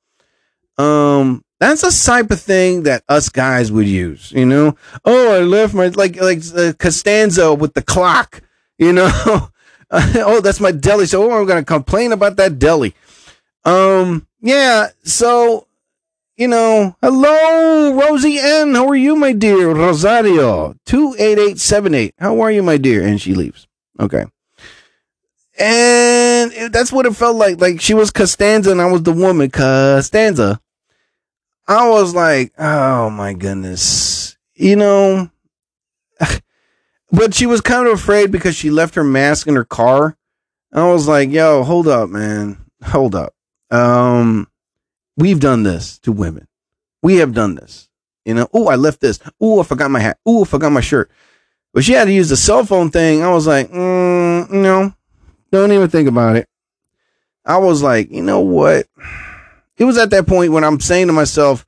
[0.78, 4.32] Um, that's a type of thing that us guys would use.
[4.32, 8.42] You know, oh, I left my like like uh, Costanza with the clock.
[8.78, 9.10] You know,
[9.92, 11.06] oh, that's my deli.
[11.06, 12.94] So oh, I'm gonna complain about that deli.
[13.66, 14.90] Um, yeah.
[15.04, 15.68] So
[16.38, 18.76] you know, hello, Rosie N.
[18.76, 19.74] How are you, my dear?
[19.74, 22.14] Rosario, 28878.
[22.20, 23.04] How are you, my dear?
[23.06, 23.68] And she leaves.
[24.00, 24.26] Okay.
[25.60, 27.60] And that's what it felt like.
[27.60, 30.62] Like she was Costanza and I was the woman, Costanza.
[31.68, 34.38] I was like, oh my goodness.
[34.56, 35.30] You know,
[37.12, 40.18] but she was kind of afraid because she left her mask in her car.
[40.74, 42.58] I was like, yo, hold up, man.
[42.84, 43.34] Hold up.
[43.70, 44.48] Um,
[45.16, 46.48] we've done this to women.
[47.02, 47.90] We have done this.
[48.26, 49.20] You know, oh, I left this.
[49.40, 50.20] Oh, I forgot my hat.
[50.26, 51.10] Oh, I forgot my shirt.
[51.74, 53.24] But she had to use the cell phone thing.
[53.24, 54.94] I was like, mm, no,
[55.52, 56.50] don't even think about it.
[57.46, 58.88] I was like, you know what?
[59.78, 61.66] It was at that point when I'm saying to myself,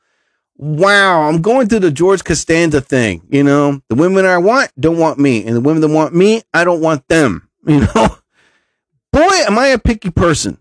[0.57, 3.21] wow, I'm going through the George Costanza thing.
[3.29, 6.41] You know, the women I want don't want me, and the women that want me,
[6.53, 7.45] I don't want them.
[7.67, 8.17] You know,
[9.11, 10.57] boy, am I a picky person.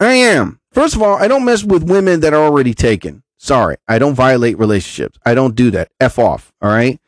[0.00, 0.58] I am.
[0.72, 3.22] First of all, I don't mess with women that are already taken.
[3.36, 5.18] Sorry, I don't violate relationships.
[5.24, 5.90] I don't do that.
[6.00, 6.52] F off.
[6.62, 6.98] All right.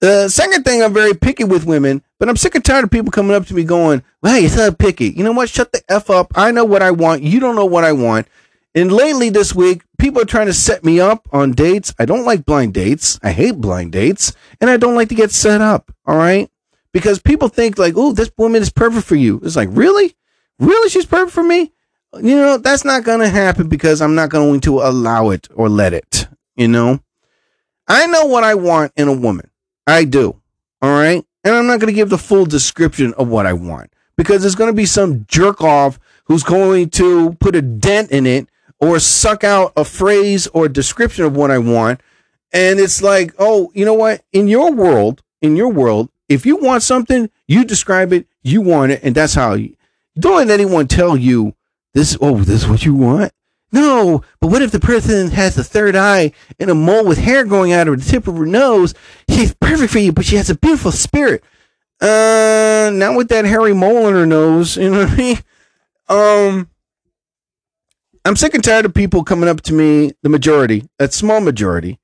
[0.00, 3.10] The second thing, I'm very picky with women, but I'm sick and tired of people
[3.10, 5.48] coming up to me going, "Well, you're so picky." You know what?
[5.48, 6.32] Shut the f up.
[6.36, 7.22] I know what I want.
[7.22, 8.28] You don't know what I want.
[8.74, 11.92] And lately this week, people are trying to set me up on dates.
[11.98, 13.18] I don't like blind dates.
[13.22, 15.92] I hate blind dates, and I don't like to get set up.
[16.06, 16.48] All right,
[16.92, 20.14] because people think like, "Oh, this woman is perfect for you." It's like, really,
[20.58, 21.72] really, she's perfect for me.
[22.14, 25.68] You know, that's not going to happen because I'm not going to allow it or
[25.68, 26.26] let it.
[26.56, 27.00] You know,
[27.88, 29.50] I know what I want in a woman.
[29.86, 30.40] I do.
[30.82, 31.24] All right.
[31.42, 34.54] And I'm not going to give the full description of what I want because there's
[34.54, 38.49] going to be some jerk off who's going to put a dent in it
[38.80, 42.00] or suck out a phrase or description of what I want.
[42.52, 44.22] And it's like, oh, you know what?
[44.32, 48.92] In your world, in your world, if you want something, you describe it, you want
[48.92, 49.76] it, and that's how you
[50.18, 51.54] don't let anyone tell you
[51.94, 53.32] this, oh, this is what you want.
[53.72, 57.44] No, but what if the person has a third eye and a mole with hair
[57.44, 58.94] going out of the tip of her nose?
[59.28, 61.44] She's perfect for you, but she has a beautiful spirit.
[62.00, 64.76] Uh, not with that hairy mole in her nose.
[64.76, 65.38] You know what I mean?
[66.08, 66.69] Um,
[68.24, 71.98] I'm sick and tired of people coming up to me, the majority, that small majority,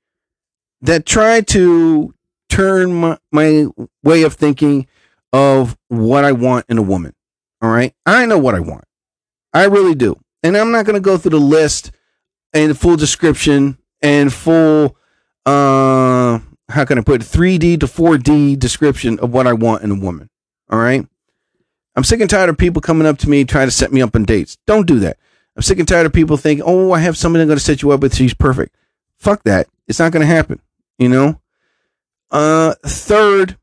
[0.81, 2.13] that try to
[2.49, 3.67] turn my, my
[4.03, 4.87] way of thinking
[5.31, 7.13] of what I want in a woman.
[7.61, 7.93] All right.
[8.05, 8.85] I know what I want.
[9.53, 10.19] I really do.
[10.43, 11.91] And I'm not going to go through the list
[12.53, 14.95] and full description and full,
[15.45, 17.25] uh, how can I put it?
[17.25, 20.29] 3D to 4D description of what I want in a woman.
[20.69, 21.07] All right.
[21.95, 24.15] I'm sick and tired of people coming up to me trying to set me up
[24.15, 24.57] on dates.
[24.67, 25.17] Don't do that.
[25.57, 27.81] I'm sick and tired of people thinking, oh, I have somebody I'm going to set
[27.81, 28.15] you up with.
[28.15, 28.77] She's perfect.
[29.17, 29.67] Fuck that.
[29.87, 30.61] It's not going to happen.
[30.99, 31.41] You know?
[32.31, 33.57] Uh, third,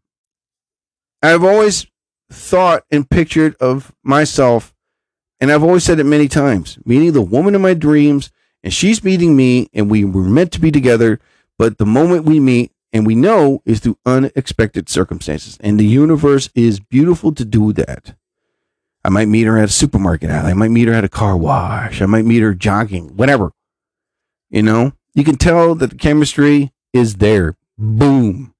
[1.22, 1.86] I've always
[2.30, 4.74] thought and pictured of myself
[5.40, 8.30] And I've always said it many times meeting the woman of my dreams,
[8.62, 11.20] and she's meeting me, and we were meant to be together.
[11.58, 15.58] But the moment we meet, and we know is through unexpected circumstances.
[15.60, 18.16] And the universe is beautiful to do that.
[19.04, 20.30] I might meet her at a supermarket.
[20.30, 22.00] I might meet her at a car wash.
[22.00, 23.52] I might meet her jogging, whatever.
[24.48, 27.56] You know, you can tell that the chemistry is there.
[27.76, 28.54] Boom.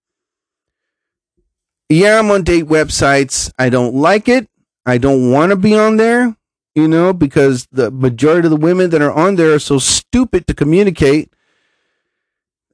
[1.89, 3.53] Yeah, I'm on date websites.
[3.59, 4.49] I don't like it.
[4.85, 6.37] I don't want to be on there,
[6.75, 10.47] you know, because the majority of the women that are on there are so stupid
[10.47, 11.33] to communicate.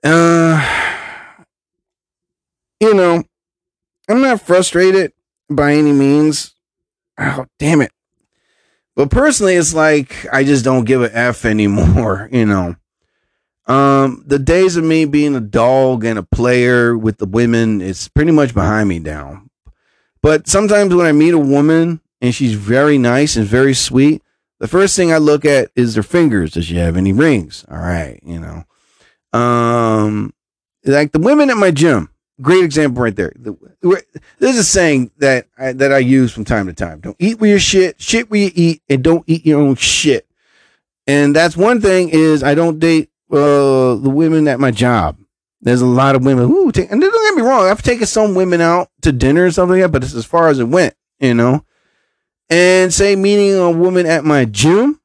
[0.03, 0.59] Uh,
[2.81, 3.23] you know,
[4.09, 5.13] I'm not frustrated
[5.49, 6.55] by any means.
[7.21, 7.93] Oh, damn it.
[8.97, 12.77] But personally, it's like I just don't give a F anymore, you know.
[13.67, 18.09] Um, the days of me being a dog and a player with the women is
[18.09, 19.43] pretty much behind me now.
[20.23, 24.23] But sometimes when I meet a woman and she's very nice and very sweet,
[24.59, 26.53] the first thing I look at is their fingers.
[26.53, 27.65] Does she have any rings?
[27.71, 28.65] All right, you know.
[29.39, 30.35] Um,
[30.85, 33.33] like the women at my gym, great example right there.
[33.37, 33.57] The,
[34.39, 37.51] there's a saying that I, that I use from time to time: "Don't eat with
[37.51, 40.27] your shit, shit where you eat, and don't eat your own shit."
[41.07, 45.19] And that's one thing is I don't date uh, the women at my job.
[45.63, 48.35] There's a lot of women who take, and don't get me wrong, I've taken some
[48.35, 50.95] women out to dinner or something like that, but it's as far as it went,
[51.19, 51.65] you know.
[52.49, 55.01] And say meeting a woman at my gym.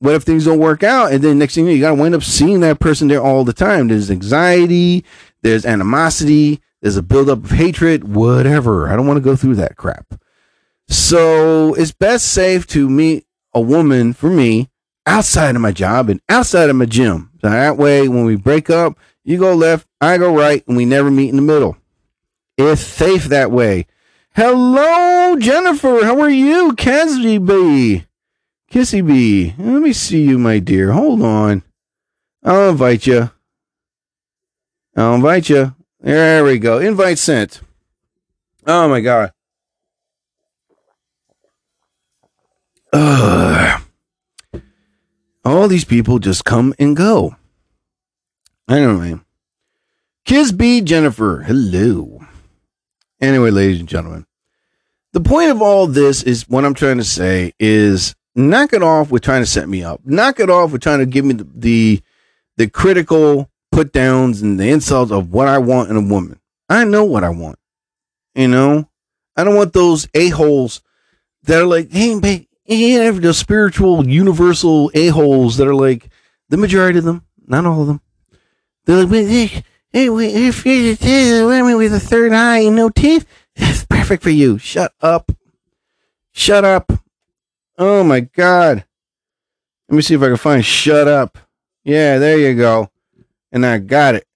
[0.00, 1.12] What if things don't work out?
[1.12, 3.42] And then next thing you know, you gotta wind up seeing that person there all
[3.44, 3.88] the time.
[3.88, 5.04] There's anxiety,
[5.42, 8.88] there's animosity, there's a buildup of hatred, whatever.
[8.88, 10.14] I don't want to go through that crap.
[10.88, 14.70] So it's best safe to meet a woman for me
[15.06, 17.30] outside of my job and outside of my gym.
[17.40, 20.84] So that way, when we break up, you go left, I go right, and we
[20.84, 21.76] never meet in the middle.
[22.56, 23.86] It's safe that way.
[24.34, 26.04] Hello, Jennifer.
[26.04, 26.72] How are you?
[26.72, 28.04] Kissy B.
[28.70, 29.54] Kissy B.
[29.58, 30.92] Let me see you, my dear.
[30.92, 31.62] Hold on.
[32.44, 33.30] I'll invite you.
[34.96, 35.74] I'll invite you.
[36.08, 36.78] There we go.
[36.78, 37.60] Invite sent.
[38.66, 39.30] Oh my god.
[45.44, 47.36] All these people just come and go.
[48.70, 49.20] Anyway.
[50.24, 51.42] Kiss B Jennifer.
[51.42, 52.24] Hello.
[53.20, 54.24] Anyway, ladies and gentlemen.
[55.12, 59.10] The point of all this is what I'm trying to say is knock it off
[59.10, 60.00] with trying to set me up.
[60.06, 62.02] Knock it off with trying to give me the the,
[62.56, 66.40] the critical put downs and the insults of what I want in a woman.
[66.68, 67.60] I know what I want.
[68.34, 68.88] You know,
[69.36, 70.82] I don't want those a-holes
[71.44, 76.10] that are like, hey, babe, yeah, the spiritual, universal a-holes that are like,
[76.48, 78.00] the majority of them, not all of them.
[78.84, 79.46] They're like, hey,
[79.92, 84.58] hey, if you're with a third eye and no teeth, that's perfect for you.
[84.58, 85.30] Shut up.
[86.32, 86.90] Shut up.
[87.78, 88.84] Oh my God.
[89.88, 91.38] Let me see if I can find shut up.
[91.84, 92.90] Yeah, there you go
[93.52, 94.26] and I got it.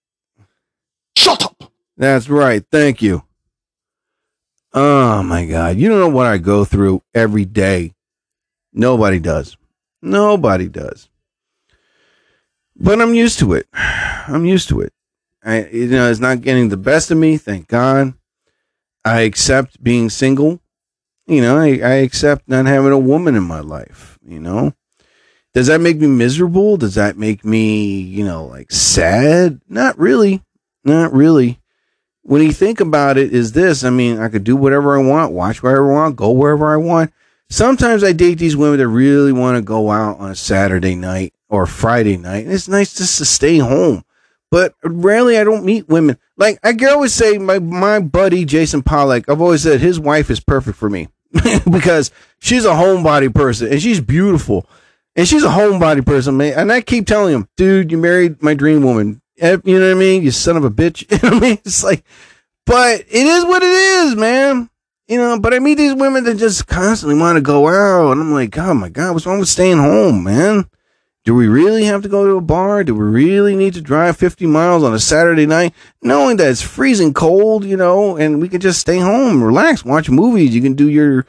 [1.17, 1.73] Shut up.
[1.97, 2.65] That's right.
[2.71, 3.25] Thank you.
[4.73, 5.77] Oh my God.
[5.77, 7.95] You don't know what I go through every day.
[8.73, 9.57] Nobody does.
[10.01, 11.09] Nobody does.
[12.77, 13.67] But I'm used to it.
[13.75, 14.93] I'm used to it.
[15.45, 17.37] I, you know, it's not getting the best of me.
[17.37, 18.15] Thank God.
[19.05, 20.61] I accept being single.
[21.27, 24.19] You know, I, I accept not having a woman in my life.
[24.25, 24.75] You know,
[25.55, 26.77] does that make me miserable?
[26.77, 29.61] Does that make me, you know, like sad?
[29.69, 30.43] Not really.
[30.85, 31.61] Not really.
[32.23, 35.33] When you think about it, is this I mean, I could do whatever I want,
[35.33, 37.13] watch wherever I want, go wherever I want.
[37.51, 41.35] Sometimes I date these women that really want to go out on a Saturday night
[41.51, 44.05] or Friday night, and it's nice just to stay home.
[44.51, 46.17] But rarely I don't meet women.
[46.39, 50.31] Like I can always say, my my buddy Jason Pollock, I've always said his wife
[50.31, 51.09] is perfect for me
[51.71, 52.11] because
[52.41, 54.67] she's a homebody person and she's beautiful.
[55.15, 56.55] And she's a homebody person, man.
[56.55, 59.21] And I keep telling him, dude, you married my dream woman.
[59.37, 60.23] You know what I mean?
[60.23, 61.07] You son of a bitch.
[61.11, 61.59] You know what I mean?
[61.65, 62.05] It's like,
[62.65, 64.71] but it is what it is, man.
[65.09, 68.13] You know, but I meet these women that just constantly want to go out.
[68.13, 70.71] And I'm like, oh my God, what's wrong with staying home, man?
[71.25, 72.83] Do we really have to go to a bar?
[72.83, 76.63] Do we really need to drive 50 miles on a Saturday night, knowing that it's
[76.63, 80.55] freezing cold, you know, and we can just stay home, relax, watch movies.
[80.55, 81.27] You can do your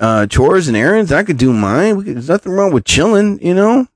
[0.00, 1.12] uh, chores and errands.
[1.12, 2.02] I could do mine.
[2.02, 3.86] Could, there's nothing wrong with chilling, you know.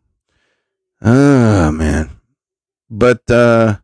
[1.03, 2.11] Oh man,
[2.90, 3.78] but uh,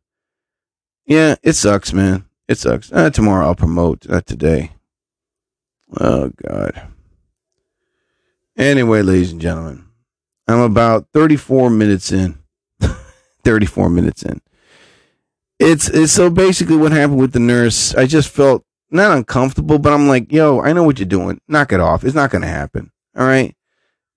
[1.07, 2.25] yeah, it sucks, man.
[2.49, 2.93] It sucks.
[2.93, 4.09] Uh, tomorrow I'll promote.
[4.09, 4.73] Uh, today.
[6.01, 6.89] Oh God.
[8.57, 9.87] Anyway, ladies and gentlemen,
[10.47, 12.39] I'm about 34 minutes in.
[13.45, 14.41] 34 minutes in.
[15.59, 17.95] It's it's so basically what happened with the nurse.
[17.95, 21.41] I just felt not uncomfortable, but I'm like, yo, I know what you're doing.
[21.49, 22.05] Knock it off.
[22.05, 22.91] It's not going to happen.
[23.17, 23.55] All right.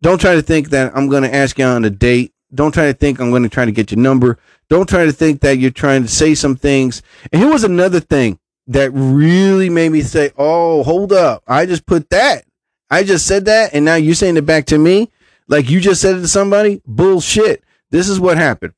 [0.02, 2.34] Don't try to think that I'm going to ask you on a date.
[2.54, 4.38] Don't try to think I'm going to try to get your number.
[4.70, 7.02] Don't try to think that you're trying to say some things.
[7.32, 11.44] And here was another thing that really made me say, "Oh, hold up!
[11.48, 12.46] I just put that.
[12.90, 15.12] I just said that, and now you're saying it back to me,
[15.48, 16.82] like you just said it to somebody.
[16.86, 17.64] Bullshit.
[17.92, 18.74] This is what happened.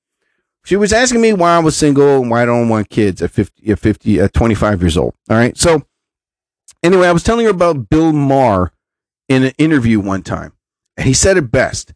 [0.66, 3.32] She was asking me why I was single and why I don't want kids at
[3.32, 5.14] 50, at 50, at 25 years old.
[5.30, 5.58] All right.
[5.58, 5.84] So
[6.84, 8.72] anyway, I was telling her about Bill Maher
[9.28, 10.54] in an interview one time.
[10.96, 11.94] And he said it best.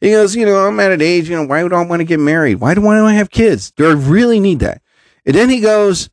[0.00, 2.04] He goes, you know, I'm at an age, you know, why do I want to
[2.04, 2.56] get married?
[2.56, 3.70] Why do I want to have kids?
[3.70, 4.82] Do I really need that?
[5.24, 6.10] And then he goes,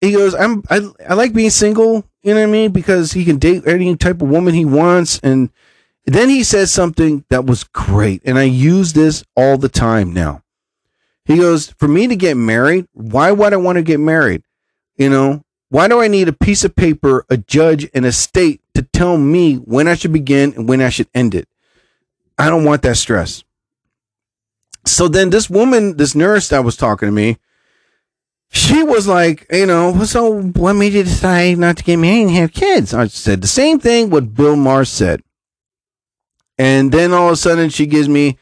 [0.00, 2.72] he goes, I'm, I, I like being single, you know what I mean?
[2.72, 5.20] Because he can date any type of woman he wants.
[5.20, 5.50] And
[6.04, 8.22] then he says something that was great.
[8.24, 10.42] And I use this all the time now.
[11.24, 14.42] He goes, for me to get married, why would I want to get married?
[14.96, 18.60] You know, why do I need a piece of paper, a judge, and a state
[18.74, 21.48] to tell me when I should begin and when I should end it?
[22.36, 23.42] I don't want that stress.
[24.84, 27.38] So then this woman, this nurse that was talking to me,
[28.50, 32.30] she was like, you know, so what made you decide not to get married and
[32.32, 32.92] have kids?
[32.92, 35.22] I said the same thing what Bill Maher said.
[36.58, 38.36] And then all of a sudden she gives me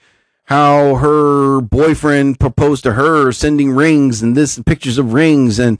[0.46, 5.78] how her boyfriend proposed to her, sending rings and this pictures of rings and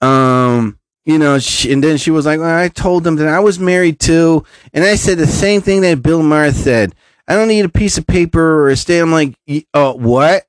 [0.00, 3.40] um you know, she, and then she was like, well, I told them that I
[3.40, 6.94] was married too, and I said the same thing that Bill Maher said.
[7.28, 9.06] I don't need a piece of paper or a stamp.
[9.06, 10.46] I'm like, oh, what?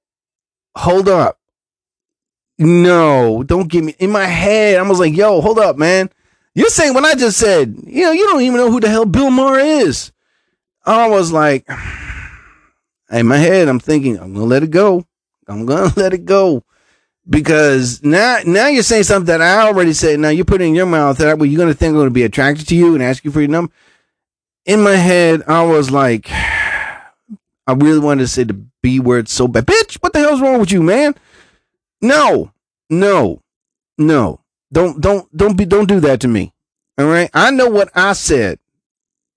[0.77, 1.39] Hold up.
[2.57, 4.77] No, don't give me in my head.
[4.77, 6.09] I was like, yo, hold up, man.
[6.53, 7.75] You're saying what I just said.
[7.85, 10.11] You know, you don't even know who the hell Bill Maher is.
[10.85, 11.67] I was like,
[13.11, 15.05] in my head, I'm thinking, I'm gonna let it go.
[15.47, 16.63] I'm gonna let it go
[17.29, 20.19] because now, now you're saying something that I already said.
[20.19, 22.67] Now you're putting in your mouth that well, you're gonna think I'm gonna be attracted
[22.67, 23.71] to you and ask you for your number.
[24.65, 29.47] In my head, I was like, I really wanted to say the B word so
[29.47, 29.95] bad, bitch.
[29.95, 31.15] What the hell's wrong with you, man?
[32.01, 32.51] No,
[32.89, 33.41] no,
[33.97, 34.41] no.
[34.71, 36.53] Don't, don't, don't be, don't do that to me.
[36.97, 37.29] All right.
[37.33, 38.59] I know what I said.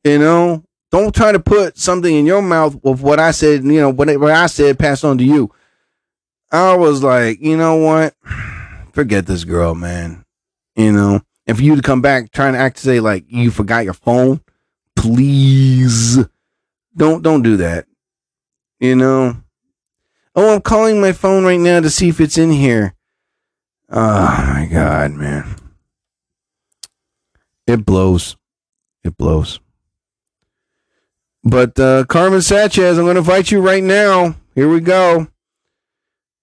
[0.05, 3.81] You know, don't try to put something in your mouth of what I said, you
[3.81, 5.53] know, whatever I said, pass on to you.
[6.51, 8.15] I was like, you know what?
[8.93, 10.25] Forget this girl, man.
[10.77, 13.51] You know, and for you to come back trying to act to say like you
[13.51, 14.41] forgot your phone,
[14.97, 16.19] please
[16.97, 17.87] don't don't do that.
[18.81, 19.37] You know.
[20.35, 22.95] Oh, I'm calling my phone right now to see if it's in here.
[23.91, 25.57] Oh my god, man.
[27.67, 28.37] It blows.
[29.03, 29.61] It blows.
[31.43, 34.37] But uh, Carmen Sanchez, I'm to invite you right now.
[34.55, 35.27] Here we go.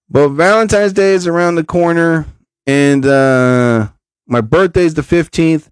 [0.09, 2.25] But Valentine's Day is around the corner,
[2.67, 3.89] and uh,
[4.27, 5.69] my birthday is the 15th.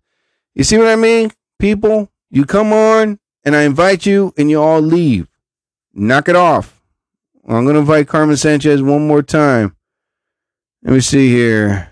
[0.55, 1.31] You see what I mean?
[1.59, 5.27] People, you come on, and I invite you, and you all leave.
[5.93, 6.81] Knock it off.
[7.47, 9.75] I'm going to invite Carmen Sanchez one more time.
[10.81, 11.89] Let me see here.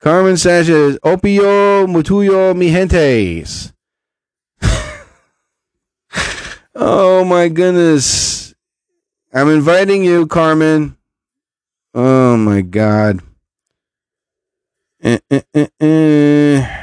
[0.00, 3.72] Carmen Sanchez, opio mutuyo mi gentes.
[6.74, 8.54] oh my goodness.
[9.32, 10.96] I'm inviting you, Carmen.
[11.94, 13.20] Oh my god.
[15.02, 16.82] Eh, eh, eh, eh.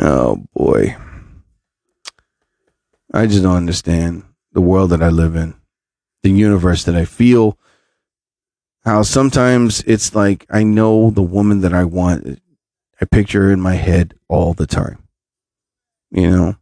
[0.00, 0.96] Oh boy.
[3.12, 5.54] I just don't understand the world that I live in,
[6.22, 7.58] the universe that I feel.
[8.84, 12.40] How sometimes it's like I know the woman that I want.
[13.00, 15.06] I picture her in my head all the time.
[16.10, 16.59] You know?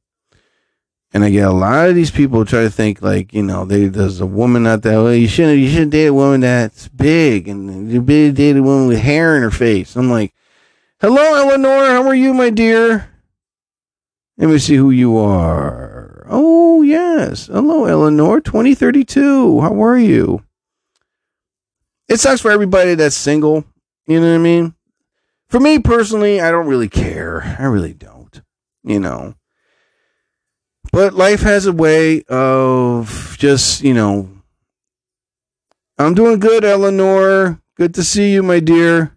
[1.13, 3.87] And I get a lot of these people try to think like, you know, they,
[3.87, 5.03] there's a woman out there.
[5.03, 8.63] Well, you shouldn't, you shouldn't date a woman that's big and you should date a
[8.63, 9.97] woman with hair in her face.
[9.97, 10.35] I'm like,
[11.01, 11.87] hello, Eleanor.
[11.87, 13.11] How are you, my dear?
[14.37, 16.27] Let me see who you are.
[16.29, 17.47] Oh, yes.
[17.47, 18.41] Hello, Eleanor.
[18.41, 19.61] 2032.
[19.63, 20.45] How are you?
[22.09, 23.65] It sucks for everybody that's single.
[24.07, 24.75] You know what I mean?
[25.49, 27.57] For me personally, I don't really care.
[27.59, 28.43] I really don't.
[28.85, 29.35] You know,
[30.99, 34.29] but life has a way of just, you know,
[35.97, 37.61] I'm doing good, Eleanor.
[37.77, 39.17] Good to see you, my dear.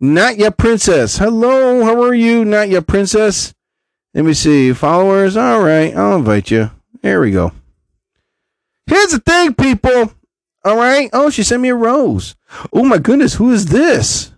[0.00, 1.18] Not yet, princess.
[1.18, 2.44] Hello, how are you?
[2.44, 3.54] Not yet, princess.
[4.14, 4.72] Let me see.
[4.72, 5.36] Followers.
[5.36, 6.72] All right, I'll invite you.
[7.02, 7.52] There we go.
[8.88, 10.12] Here's the thing, people.
[10.64, 11.08] All right.
[11.12, 12.34] Oh, she sent me a rose.
[12.72, 14.32] Oh my goodness, who is this?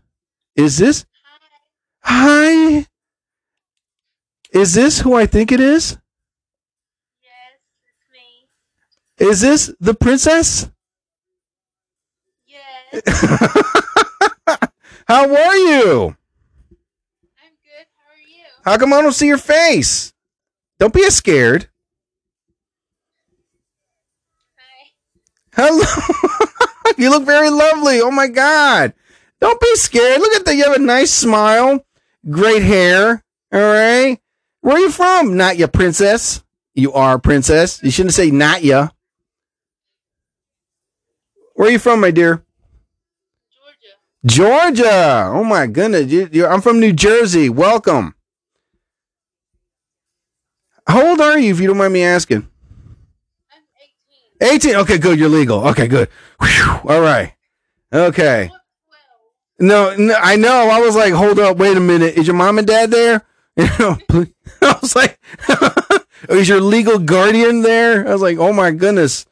[0.54, 1.06] Is this?
[2.02, 2.84] Hi.
[4.52, 5.96] Is this who I think it is?
[9.18, 10.70] Is this the princess?
[12.46, 13.02] Yes.
[15.08, 16.16] How are you?
[17.42, 17.86] I'm good.
[17.96, 18.44] How are you?
[18.64, 20.12] How come I don't see your face?
[20.78, 21.68] Don't be scared.
[24.56, 24.90] Hi.
[25.54, 26.92] Hello.
[26.98, 28.00] you look very lovely.
[28.00, 28.94] Oh my god.
[29.40, 30.20] Don't be scared.
[30.20, 30.54] Look at that.
[30.54, 31.84] You have a nice smile.
[32.28, 33.24] Great hair.
[33.52, 34.18] All right.
[34.60, 35.36] Where are you from?
[35.36, 36.44] Not your princess.
[36.74, 37.82] You are a princess.
[37.82, 38.90] You shouldn't say not ya.
[41.58, 42.44] Where are you from, my dear?
[44.24, 44.76] Georgia.
[44.84, 45.30] Georgia.
[45.34, 46.06] Oh my goodness.
[46.06, 47.48] You, you, I'm from New Jersey.
[47.48, 48.14] Welcome.
[50.86, 52.48] How old are you, if you don't mind me asking?
[54.40, 54.76] I'm 18.
[54.76, 55.18] Okay, good.
[55.18, 55.66] You're legal.
[55.70, 56.08] Okay, good.
[56.40, 56.80] Whew.
[56.84, 57.34] All right.
[57.92, 58.52] Okay.
[59.58, 60.70] No, no, I know.
[60.70, 62.16] I was like, hold up, wait a minute.
[62.16, 63.24] Is your mom and dad there?
[63.58, 63.98] You know,
[64.62, 68.06] I was like, oh, is your legal guardian there?
[68.06, 69.26] I was like, oh my goodness.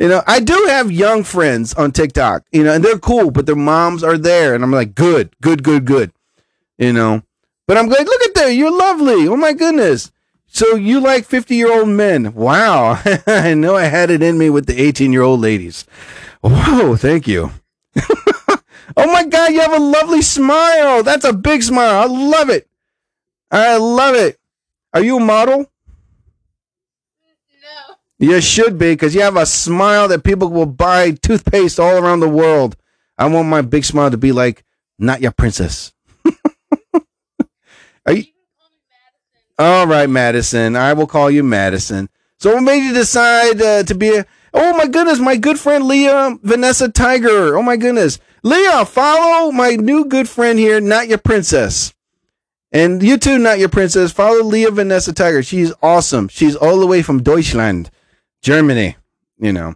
[0.00, 3.44] You know, I do have young friends on TikTok, you know, and they're cool, but
[3.44, 4.54] their moms are there.
[4.54, 6.10] And I'm like, good, good, good, good.
[6.78, 7.22] You know,
[7.68, 8.54] but I'm like, look at that.
[8.54, 9.28] You're lovely.
[9.28, 10.10] Oh my goodness.
[10.46, 12.32] So you like 50 year old men.
[12.32, 13.00] Wow.
[13.26, 15.84] I know I had it in me with the 18 year old ladies.
[16.40, 16.96] Whoa.
[16.96, 17.52] Thank you.
[17.96, 18.58] oh
[18.96, 19.52] my God.
[19.52, 21.02] You have a lovely smile.
[21.02, 22.00] That's a big smile.
[22.00, 22.66] I love it.
[23.50, 24.40] I love it.
[24.94, 25.70] Are you a model?
[28.20, 32.20] You should be because you have a smile that people will buy toothpaste all around
[32.20, 32.76] the world.
[33.16, 34.62] I want my big smile to be like,
[34.98, 35.92] not your princess.
[38.06, 38.24] Are you?
[39.58, 40.76] All right, Madison.
[40.76, 42.10] I will call you Madison.
[42.38, 44.26] So what made you decide uh, to be a?
[44.52, 47.56] Oh my goodness, my good friend Leah Vanessa Tiger.
[47.56, 51.94] Oh my goodness, Leah, follow my new good friend here, not your princess.
[52.72, 54.12] And you too, not your princess.
[54.12, 55.42] Follow Leah Vanessa Tiger.
[55.42, 56.28] She's awesome.
[56.28, 57.90] She's all the way from Deutschland,
[58.42, 58.96] Germany.
[59.38, 59.74] You know.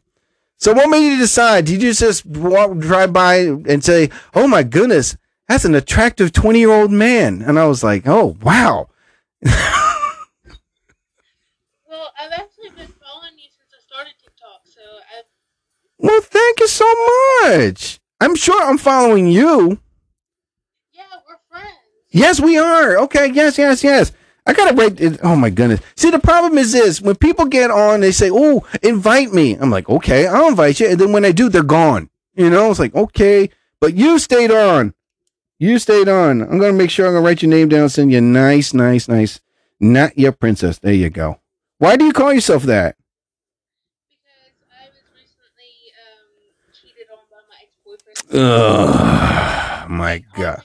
[0.59, 1.65] So what made you decide?
[1.67, 5.17] Did you just walk, drive by and say, "Oh my goodness,
[5.49, 7.43] that's an attractive twenty-year-old man"?
[7.43, 8.89] And I was like, "Oh wow."
[11.89, 15.23] Well, I've actually been following you since I started TikTok, so I.
[15.99, 16.93] Well, thank you so
[17.45, 18.01] much.
[18.21, 19.79] I'm sure I'm following you.
[20.93, 21.77] Yeah, we're friends.
[22.11, 22.99] Yes, we are.
[22.99, 23.31] Okay.
[23.33, 24.12] Yes, yes, yes.
[24.47, 25.20] I gotta write it.
[25.22, 25.80] Oh my goodness.
[25.97, 29.70] See, the problem is this: when people get on, they say, "Oh, invite me." I'm
[29.70, 32.11] like, "Okay, I'll invite you," and then when I do, they're gone.
[32.34, 33.49] You know, it's like, okay,
[33.80, 34.92] but you stayed on.
[35.59, 36.42] You stayed on.
[36.42, 39.40] I'm gonna make sure I'm gonna write your name down, send you nice, nice, nice.
[39.80, 40.78] Not your princess.
[40.78, 41.38] There you go.
[41.78, 42.97] Why do you call yourself that?
[44.09, 45.72] Because I was recently
[46.05, 46.26] um,
[46.72, 48.42] cheated on by my ex boyfriend.
[48.42, 50.62] Ugh, my God.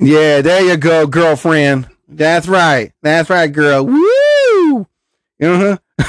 [0.00, 1.88] Yeah, there you go, girlfriend.
[2.08, 2.92] That's right.
[3.02, 3.84] That's right, girl.
[3.84, 4.86] Woo!
[5.42, 5.76] Uh huh.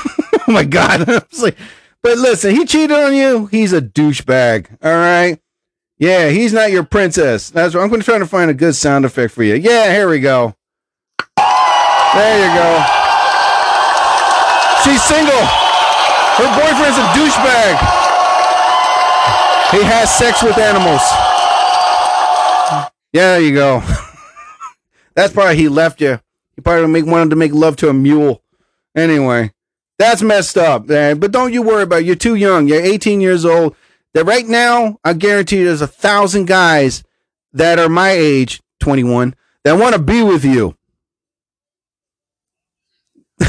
[0.47, 1.25] oh my God.
[2.01, 3.47] But listen, he cheated on you.
[3.47, 4.77] He's a douchebag.
[4.81, 5.37] All right.
[5.97, 7.49] Yeah, he's not your princess.
[7.49, 9.55] That's what I'm going to try to find a good sound effect for you.
[9.55, 10.55] Yeah, here we go.
[11.35, 12.69] There you go.
[14.85, 15.43] She's single.
[16.39, 17.75] Her boyfriend's a douchebag.
[19.75, 21.01] He has sex with animals.
[23.11, 23.81] Yeah, you go.
[25.15, 26.19] That's probably he left you.
[26.55, 28.43] He probably make, wanted to make love to a mule.
[28.95, 29.53] Anyway,
[29.97, 30.87] that's messed up.
[30.87, 31.19] Man.
[31.19, 32.05] But don't you worry about it.
[32.05, 32.67] You're too young.
[32.67, 33.75] You're 18 years old.
[34.13, 37.03] That right now, I guarantee you there's a thousand guys
[37.53, 40.75] that are my age, 21, that want to be with you.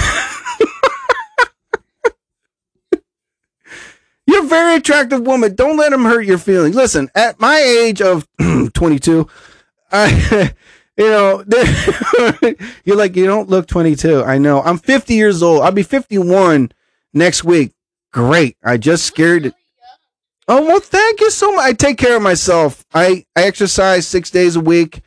[4.27, 5.55] You're a very attractive woman.
[5.55, 6.77] Don't let him hurt your feelings.
[6.77, 8.29] Listen, at my age of
[8.75, 9.29] 22,
[9.93, 10.53] I,
[10.97, 11.45] you know,
[12.85, 14.25] you're like, you don't look 22.
[14.25, 14.63] I know.
[14.63, 15.63] I'm 50 years old.
[15.63, 16.73] I'll be 51
[17.13, 17.73] next week.
[18.13, 18.57] Great.
[18.65, 19.55] I just scared it.
[20.49, 21.65] Oh, well, thank you so much.
[21.65, 22.85] I take care of myself.
[22.93, 25.03] I, I exercise six days a week.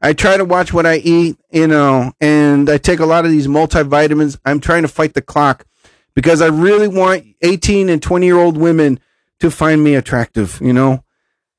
[0.00, 3.30] I try to watch what I eat, you know, and I take a lot of
[3.30, 4.38] these multivitamins.
[4.44, 5.66] I'm trying to fight the clock
[6.14, 9.00] because I really want 18 and 20 year old women
[9.40, 11.04] to find me attractive, you know?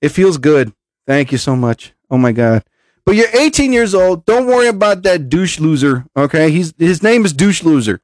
[0.01, 0.73] It feels good.
[1.05, 1.93] Thank you so much.
[2.10, 2.64] Oh my God.
[3.05, 4.26] But you're 18 years old.
[4.26, 6.05] Don't worry about that douche loser.
[6.16, 6.51] Okay.
[6.51, 8.01] He's, his name is douche loser.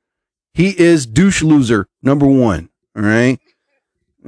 [0.54, 2.70] He is douche loser number one.
[2.96, 3.40] All right.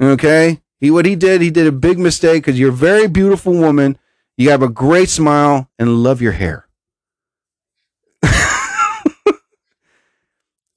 [0.00, 0.60] Okay.
[0.78, 3.98] He, what he did, he did a big mistake because you're a very beautiful woman.
[4.36, 6.68] You have a great smile and love your hair.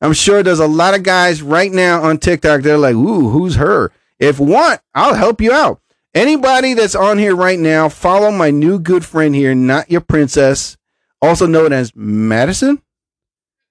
[0.01, 2.61] I'm sure there's a lot of guys right now on TikTok.
[2.61, 3.91] They're like, ooh, who's her?
[4.17, 5.80] If want, I'll help you out.
[6.13, 10.77] Anybody that's on here right now, follow my new good friend here, not your princess,
[11.21, 12.81] also known as Madison.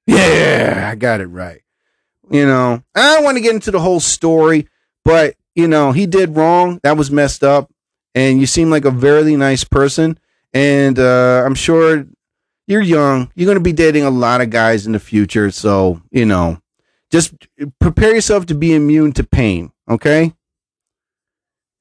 [0.06, 1.60] Yeah, I got it right.
[2.30, 4.68] You know, I don't want to get into the whole story,
[5.04, 6.80] but you know, he did wrong.
[6.82, 7.70] That was messed up.
[8.14, 10.18] And you seem like a very nice person.
[10.52, 12.06] And uh, I'm sure
[12.66, 13.30] you're young.
[13.34, 15.50] You're going to be dating a lot of guys in the future.
[15.50, 16.58] So, you know,
[17.10, 17.34] Just
[17.80, 20.32] prepare yourself to be immune to pain, okay?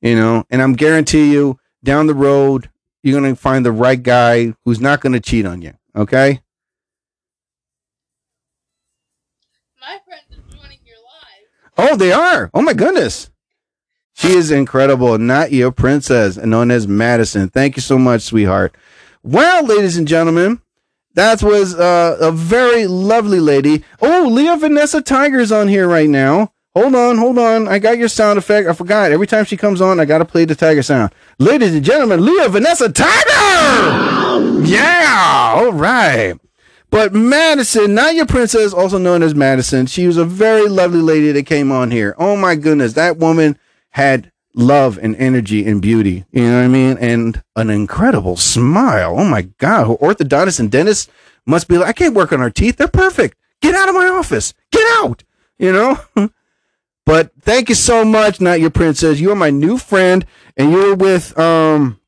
[0.02, 2.70] You know, and I'm guarantee you down the road
[3.04, 6.42] you're going to find the right guy who's not going to cheat on you, okay?
[9.80, 11.92] My friend is joining your live.
[11.92, 12.50] Oh, they are.
[12.54, 13.30] Oh my goodness.
[14.14, 15.18] She is incredible.
[15.18, 17.50] Not your princess, and known as Madison.
[17.50, 18.76] Thank you so much, sweetheart.
[19.24, 20.62] Well, ladies and gentlemen,
[21.14, 23.86] that was uh, a very lovely lady.
[24.02, 26.52] Oh, Leah Vanessa Tiger's on here right now.
[26.76, 27.68] Hold on, hold on.
[27.68, 28.68] I got your sound effect.
[28.68, 29.12] I forgot.
[29.12, 31.12] Every time she comes on, I got to play the tiger sound.
[31.40, 33.16] Ladies and gentlemen, Leah Vanessa Tiger!
[34.64, 35.54] Yeah!
[35.56, 36.36] All right.
[36.92, 41.32] But Madison, not your princess, also known as Madison, she was a very lovely lady
[41.32, 42.16] that came on here.
[42.18, 43.58] Oh my goodness, that woman
[43.92, 46.26] had love and energy and beauty.
[46.32, 46.98] You know what I mean?
[47.00, 49.16] And an incredible smile.
[49.18, 49.88] Oh my God.
[50.00, 51.10] Orthodontist and dentist
[51.46, 52.78] must be like, I can't work on her teeth.
[52.78, 53.38] They're perfect.
[53.62, 54.54] Get out of my office.
[54.72, 55.24] Get out.
[55.58, 56.00] You know?
[57.10, 59.20] but thank you so much, not your princess.
[59.20, 60.24] You are my new friend,
[60.56, 62.00] and you're with um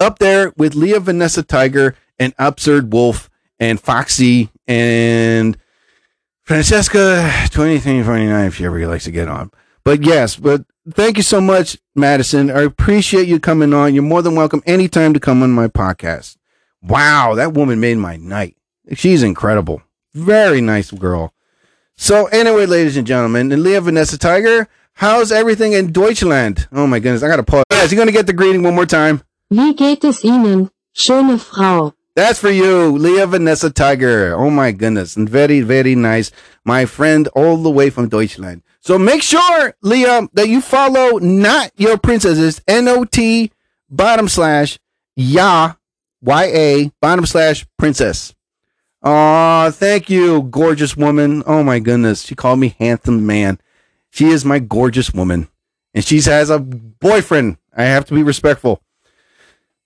[0.00, 3.28] up there with Leah Vanessa Tiger and Absurd Wolf
[3.58, 5.58] and Foxy and
[6.42, 9.50] Francesca 2029 if she ever likes to get on.
[9.84, 12.50] But yes, but thank you so much, Madison.
[12.50, 13.92] I appreciate you coming on.
[13.92, 16.38] You're more than welcome anytime to come on my podcast.
[16.80, 18.56] Wow, that woman made my night.
[18.94, 19.82] She's incredible.
[20.14, 21.34] Very nice girl.
[22.02, 26.66] So anyway, ladies and gentlemen, and Leah Vanessa Tiger, how's everything in Deutschland?
[26.72, 27.64] Oh my goodness, I gotta pause.
[27.70, 29.22] Guys, you gonna get the greeting one more time?
[29.50, 31.92] Wie geht es Ihnen, schöne Frau?
[32.16, 34.34] That's for you, Leah Vanessa Tiger.
[34.34, 35.14] Oh my goodness.
[35.14, 36.30] And very, very nice.
[36.64, 38.62] My friend all the way from Deutschland.
[38.80, 43.52] So make sure, Leah, that you follow not your princesses, N-O-T
[43.90, 44.78] bottom slash
[45.16, 45.74] ya,
[46.22, 48.34] Y-A bottom slash princess.
[49.02, 51.42] Aw, thank you, gorgeous woman.
[51.46, 52.22] Oh my goodness.
[52.22, 53.58] She called me handsome man.
[54.10, 55.48] She is my gorgeous woman.
[55.94, 57.56] And she has a boyfriend.
[57.76, 58.82] I have to be respectful.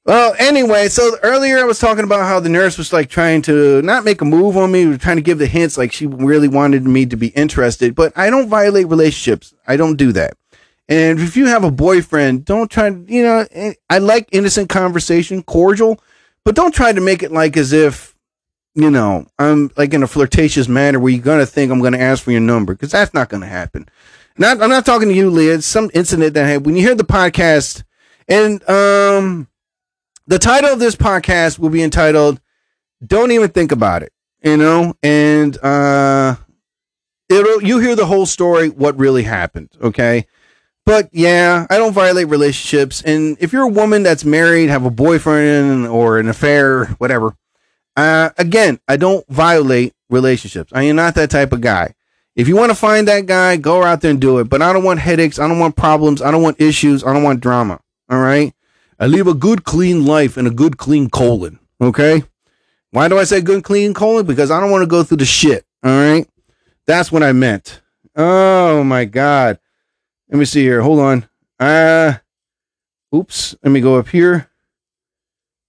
[0.06, 3.80] Well, anyway, so earlier I was talking about how the nurse was like trying to
[3.82, 6.84] not make a move on me, trying to give the hints like she really wanted
[6.84, 9.54] me to be interested, but I don't violate relationships.
[9.66, 10.36] I don't do that.
[10.90, 14.68] And if you have a boyfriend, don't try to, you know, eh, I like innocent
[14.68, 15.98] conversation, cordial,
[16.44, 18.13] but don't try to make it like as if,
[18.74, 22.22] you know, I'm like in a flirtatious manner where you're to think I'm to ask
[22.22, 23.88] for your number because that's not to happen.
[24.36, 25.36] Not, I'm not talking to you.
[25.38, 26.66] It's some incident that happened.
[26.66, 27.84] When you hear the podcast
[28.28, 29.48] and, um,
[30.26, 32.40] the title of this podcast will be entitled
[33.04, 34.12] "Don't Even Think About It,"
[34.42, 36.36] you know, and uh,
[37.28, 40.26] it'll you hear the whole story, what really happened, okay?
[40.86, 44.90] But yeah, I don't violate relationships, and if you're a woman that's married, have a
[44.90, 47.36] boyfriend or an affair, whatever,
[47.96, 50.72] uh, again, I don't violate relationships.
[50.74, 51.94] I am not that type of guy.
[52.36, 54.48] If you want to find that guy, go out there and do it.
[54.48, 55.38] But I don't want headaches.
[55.38, 56.20] I don't want problems.
[56.20, 57.04] I don't want issues.
[57.04, 57.80] I don't want drama.
[58.10, 58.52] All right.
[58.98, 61.60] I live a good, clean life and a good, clean colon.
[61.80, 62.24] Okay.
[62.90, 64.26] Why do I say good, clean colon?
[64.26, 65.64] Because I don't want to go through the shit.
[65.82, 66.28] All right.
[66.86, 67.80] That's what I meant.
[68.16, 69.58] Oh my God.
[70.28, 70.82] Let me see here.
[70.82, 71.28] Hold on.
[71.58, 72.14] Uh,
[73.14, 73.54] oops.
[73.62, 74.50] Let me go up here.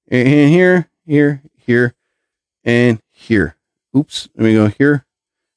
[0.08, 1.96] And here, here, here,
[2.66, 3.56] and here.
[3.96, 4.28] Oops.
[4.36, 5.06] Let me go here.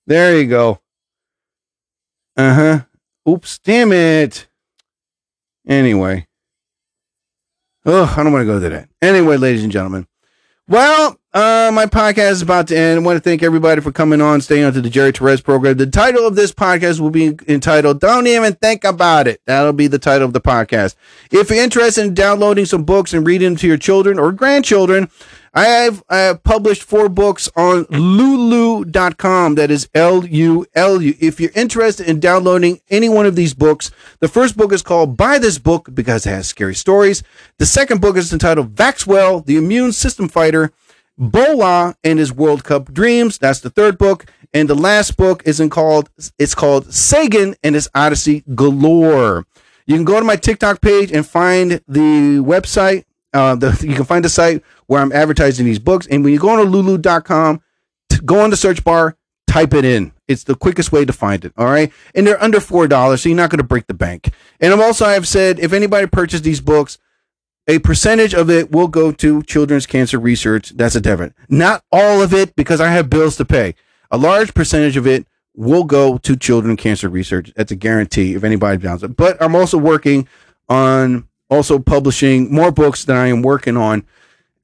[0.07, 0.81] There you go.
[2.37, 2.81] Uh huh.
[3.29, 3.59] Oops.
[3.59, 4.47] Damn it.
[5.67, 6.27] Anyway.
[7.85, 8.89] Oh, I don't want to go to that.
[9.03, 10.07] Anyway, ladies and gentlemen.
[10.69, 13.01] Well, uh, my podcast is about to end.
[13.01, 15.77] I want to thank everybody for coming on, staying on to the Jerry Torres program.
[15.77, 19.43] The title of this podcast will be entitled Don't Even Think About It.
[19.45, 20.95] That'll be the title of the podcast.
[21.31, 25.11] If you're interested in downloading some books and reading them to your children or grandchildren,
[25.53, 29.57] I have, I have published four books on lulu.com.
[29.57, 31.15] That is L U L U.
[31.21, 35.17] If you're interested in downloading any one of these books, the first book is called
[35.17, 37.23] Buy This Book because it has scary stories.
[37.59, 40.73] The second book is entitled Vaxwell, the Immune System Fighter.
[41.19, 43.39] Bola and his World Cup dreams.
[43.39, 46.09] That's the third book, and the last book is in called
[46.39, 49.45] it's called Sagan and his Odyssey galore.
[49.87, 53.05] You can go to my TikTok page and find the website.
[53.33, 56.07] Uh, the, you can find the site where I'm advertising these books.
[56.07, 57.63] And when you go on to lulu.com,
[58.11, 59.17] t- go on the search bar,
[59.47, 60.13] type it in.
[60.29, 61.53] It's the quickest way to find it.
[61.57, 61.91] All right.
[62.15, 64.29] And they're under $4, so you're not going to break the bank.
[64.61, 66.99] And I'm also, I've said if anybody purchased these books,
[67.69, 70.71] a percentage of it will go to children's cancer research.
[70.71, 71.35] That's a different.
[71.49, 73.75] Not all of it because I have bills to pay.
[74.11, 77.53] A large percentage of it will go to children cancer research.
[77.55, 79.17] That's a guarantee if anybody downloads it.
[79.17, 80.27] But I'm also working
[80.69, 84.07] on also publishing more books that I am working on.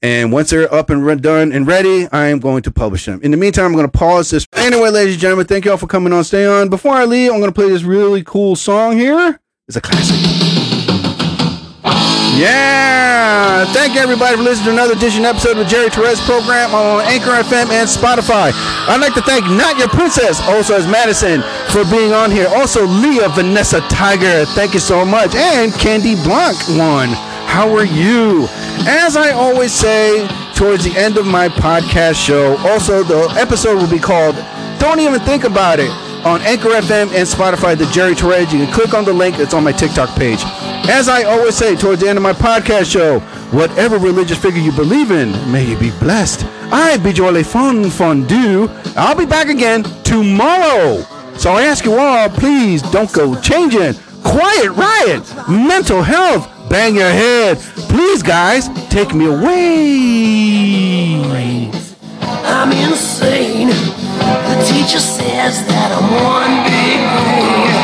[0.01, 3.21] And once they're up and re- done and ready, I am going to publish them.
[3.23, 4.45] In the meantime, I'm going to pause this.
[4.53, 6.23] Anyway, ladies and gentlemen, thank you all for coming on.
[6.23, 6.69] Stay on.
[6.69, 9.39] Before I leave, I'm going to play this really cool song here.
[9.67, 10.54] It's a classic.
[12.35, 13.63] Yeah!
[13.71, 16.99] Thank you everybody for listening to another edition episode of the Jerry Torres program on
[17.05, 18.51] Anchor FM and Spotify.
[18.91, 22.47] I'd like to thank Not Your Princess, also as Madison, for being on here.
[22.49, 25.33] Also, Leah Vanessa Tiger, thank you so much.
[25.33, 27.09] And Candy Blanc one.
[27.47, 28.47] How are you?
[28.85, 33.89] As I always say towards the end of my podcast show, also the episode will
[33.89, 34.35] be called
[34.77, 38.51] Don't Even Think About It on Anchor FM and Spotify, the Jerry Torres.
[38.51, 40.39] You can click on the link that's on my TikTok page.
[40.89, 43.19] As I always say towards the end of my podcast show,
[43.55, 46.43] whatever religious figure you believe in, may you be blessed.
[46.73, 48.67] I be Joy Fun Fondue.
[48.97, 51.03] I'll be back again tomorrow.
[51.37, 53.93] So I ask you all, please don't go changing.
[54.23, 57.57] Quiet riot, Metal Health, bang your head.
[57.89, 59.61] Please, guys, take me away.
[62.21, 63.64] I'm insane.
[64.55, 67.74] The teacher says that I'm one big brain.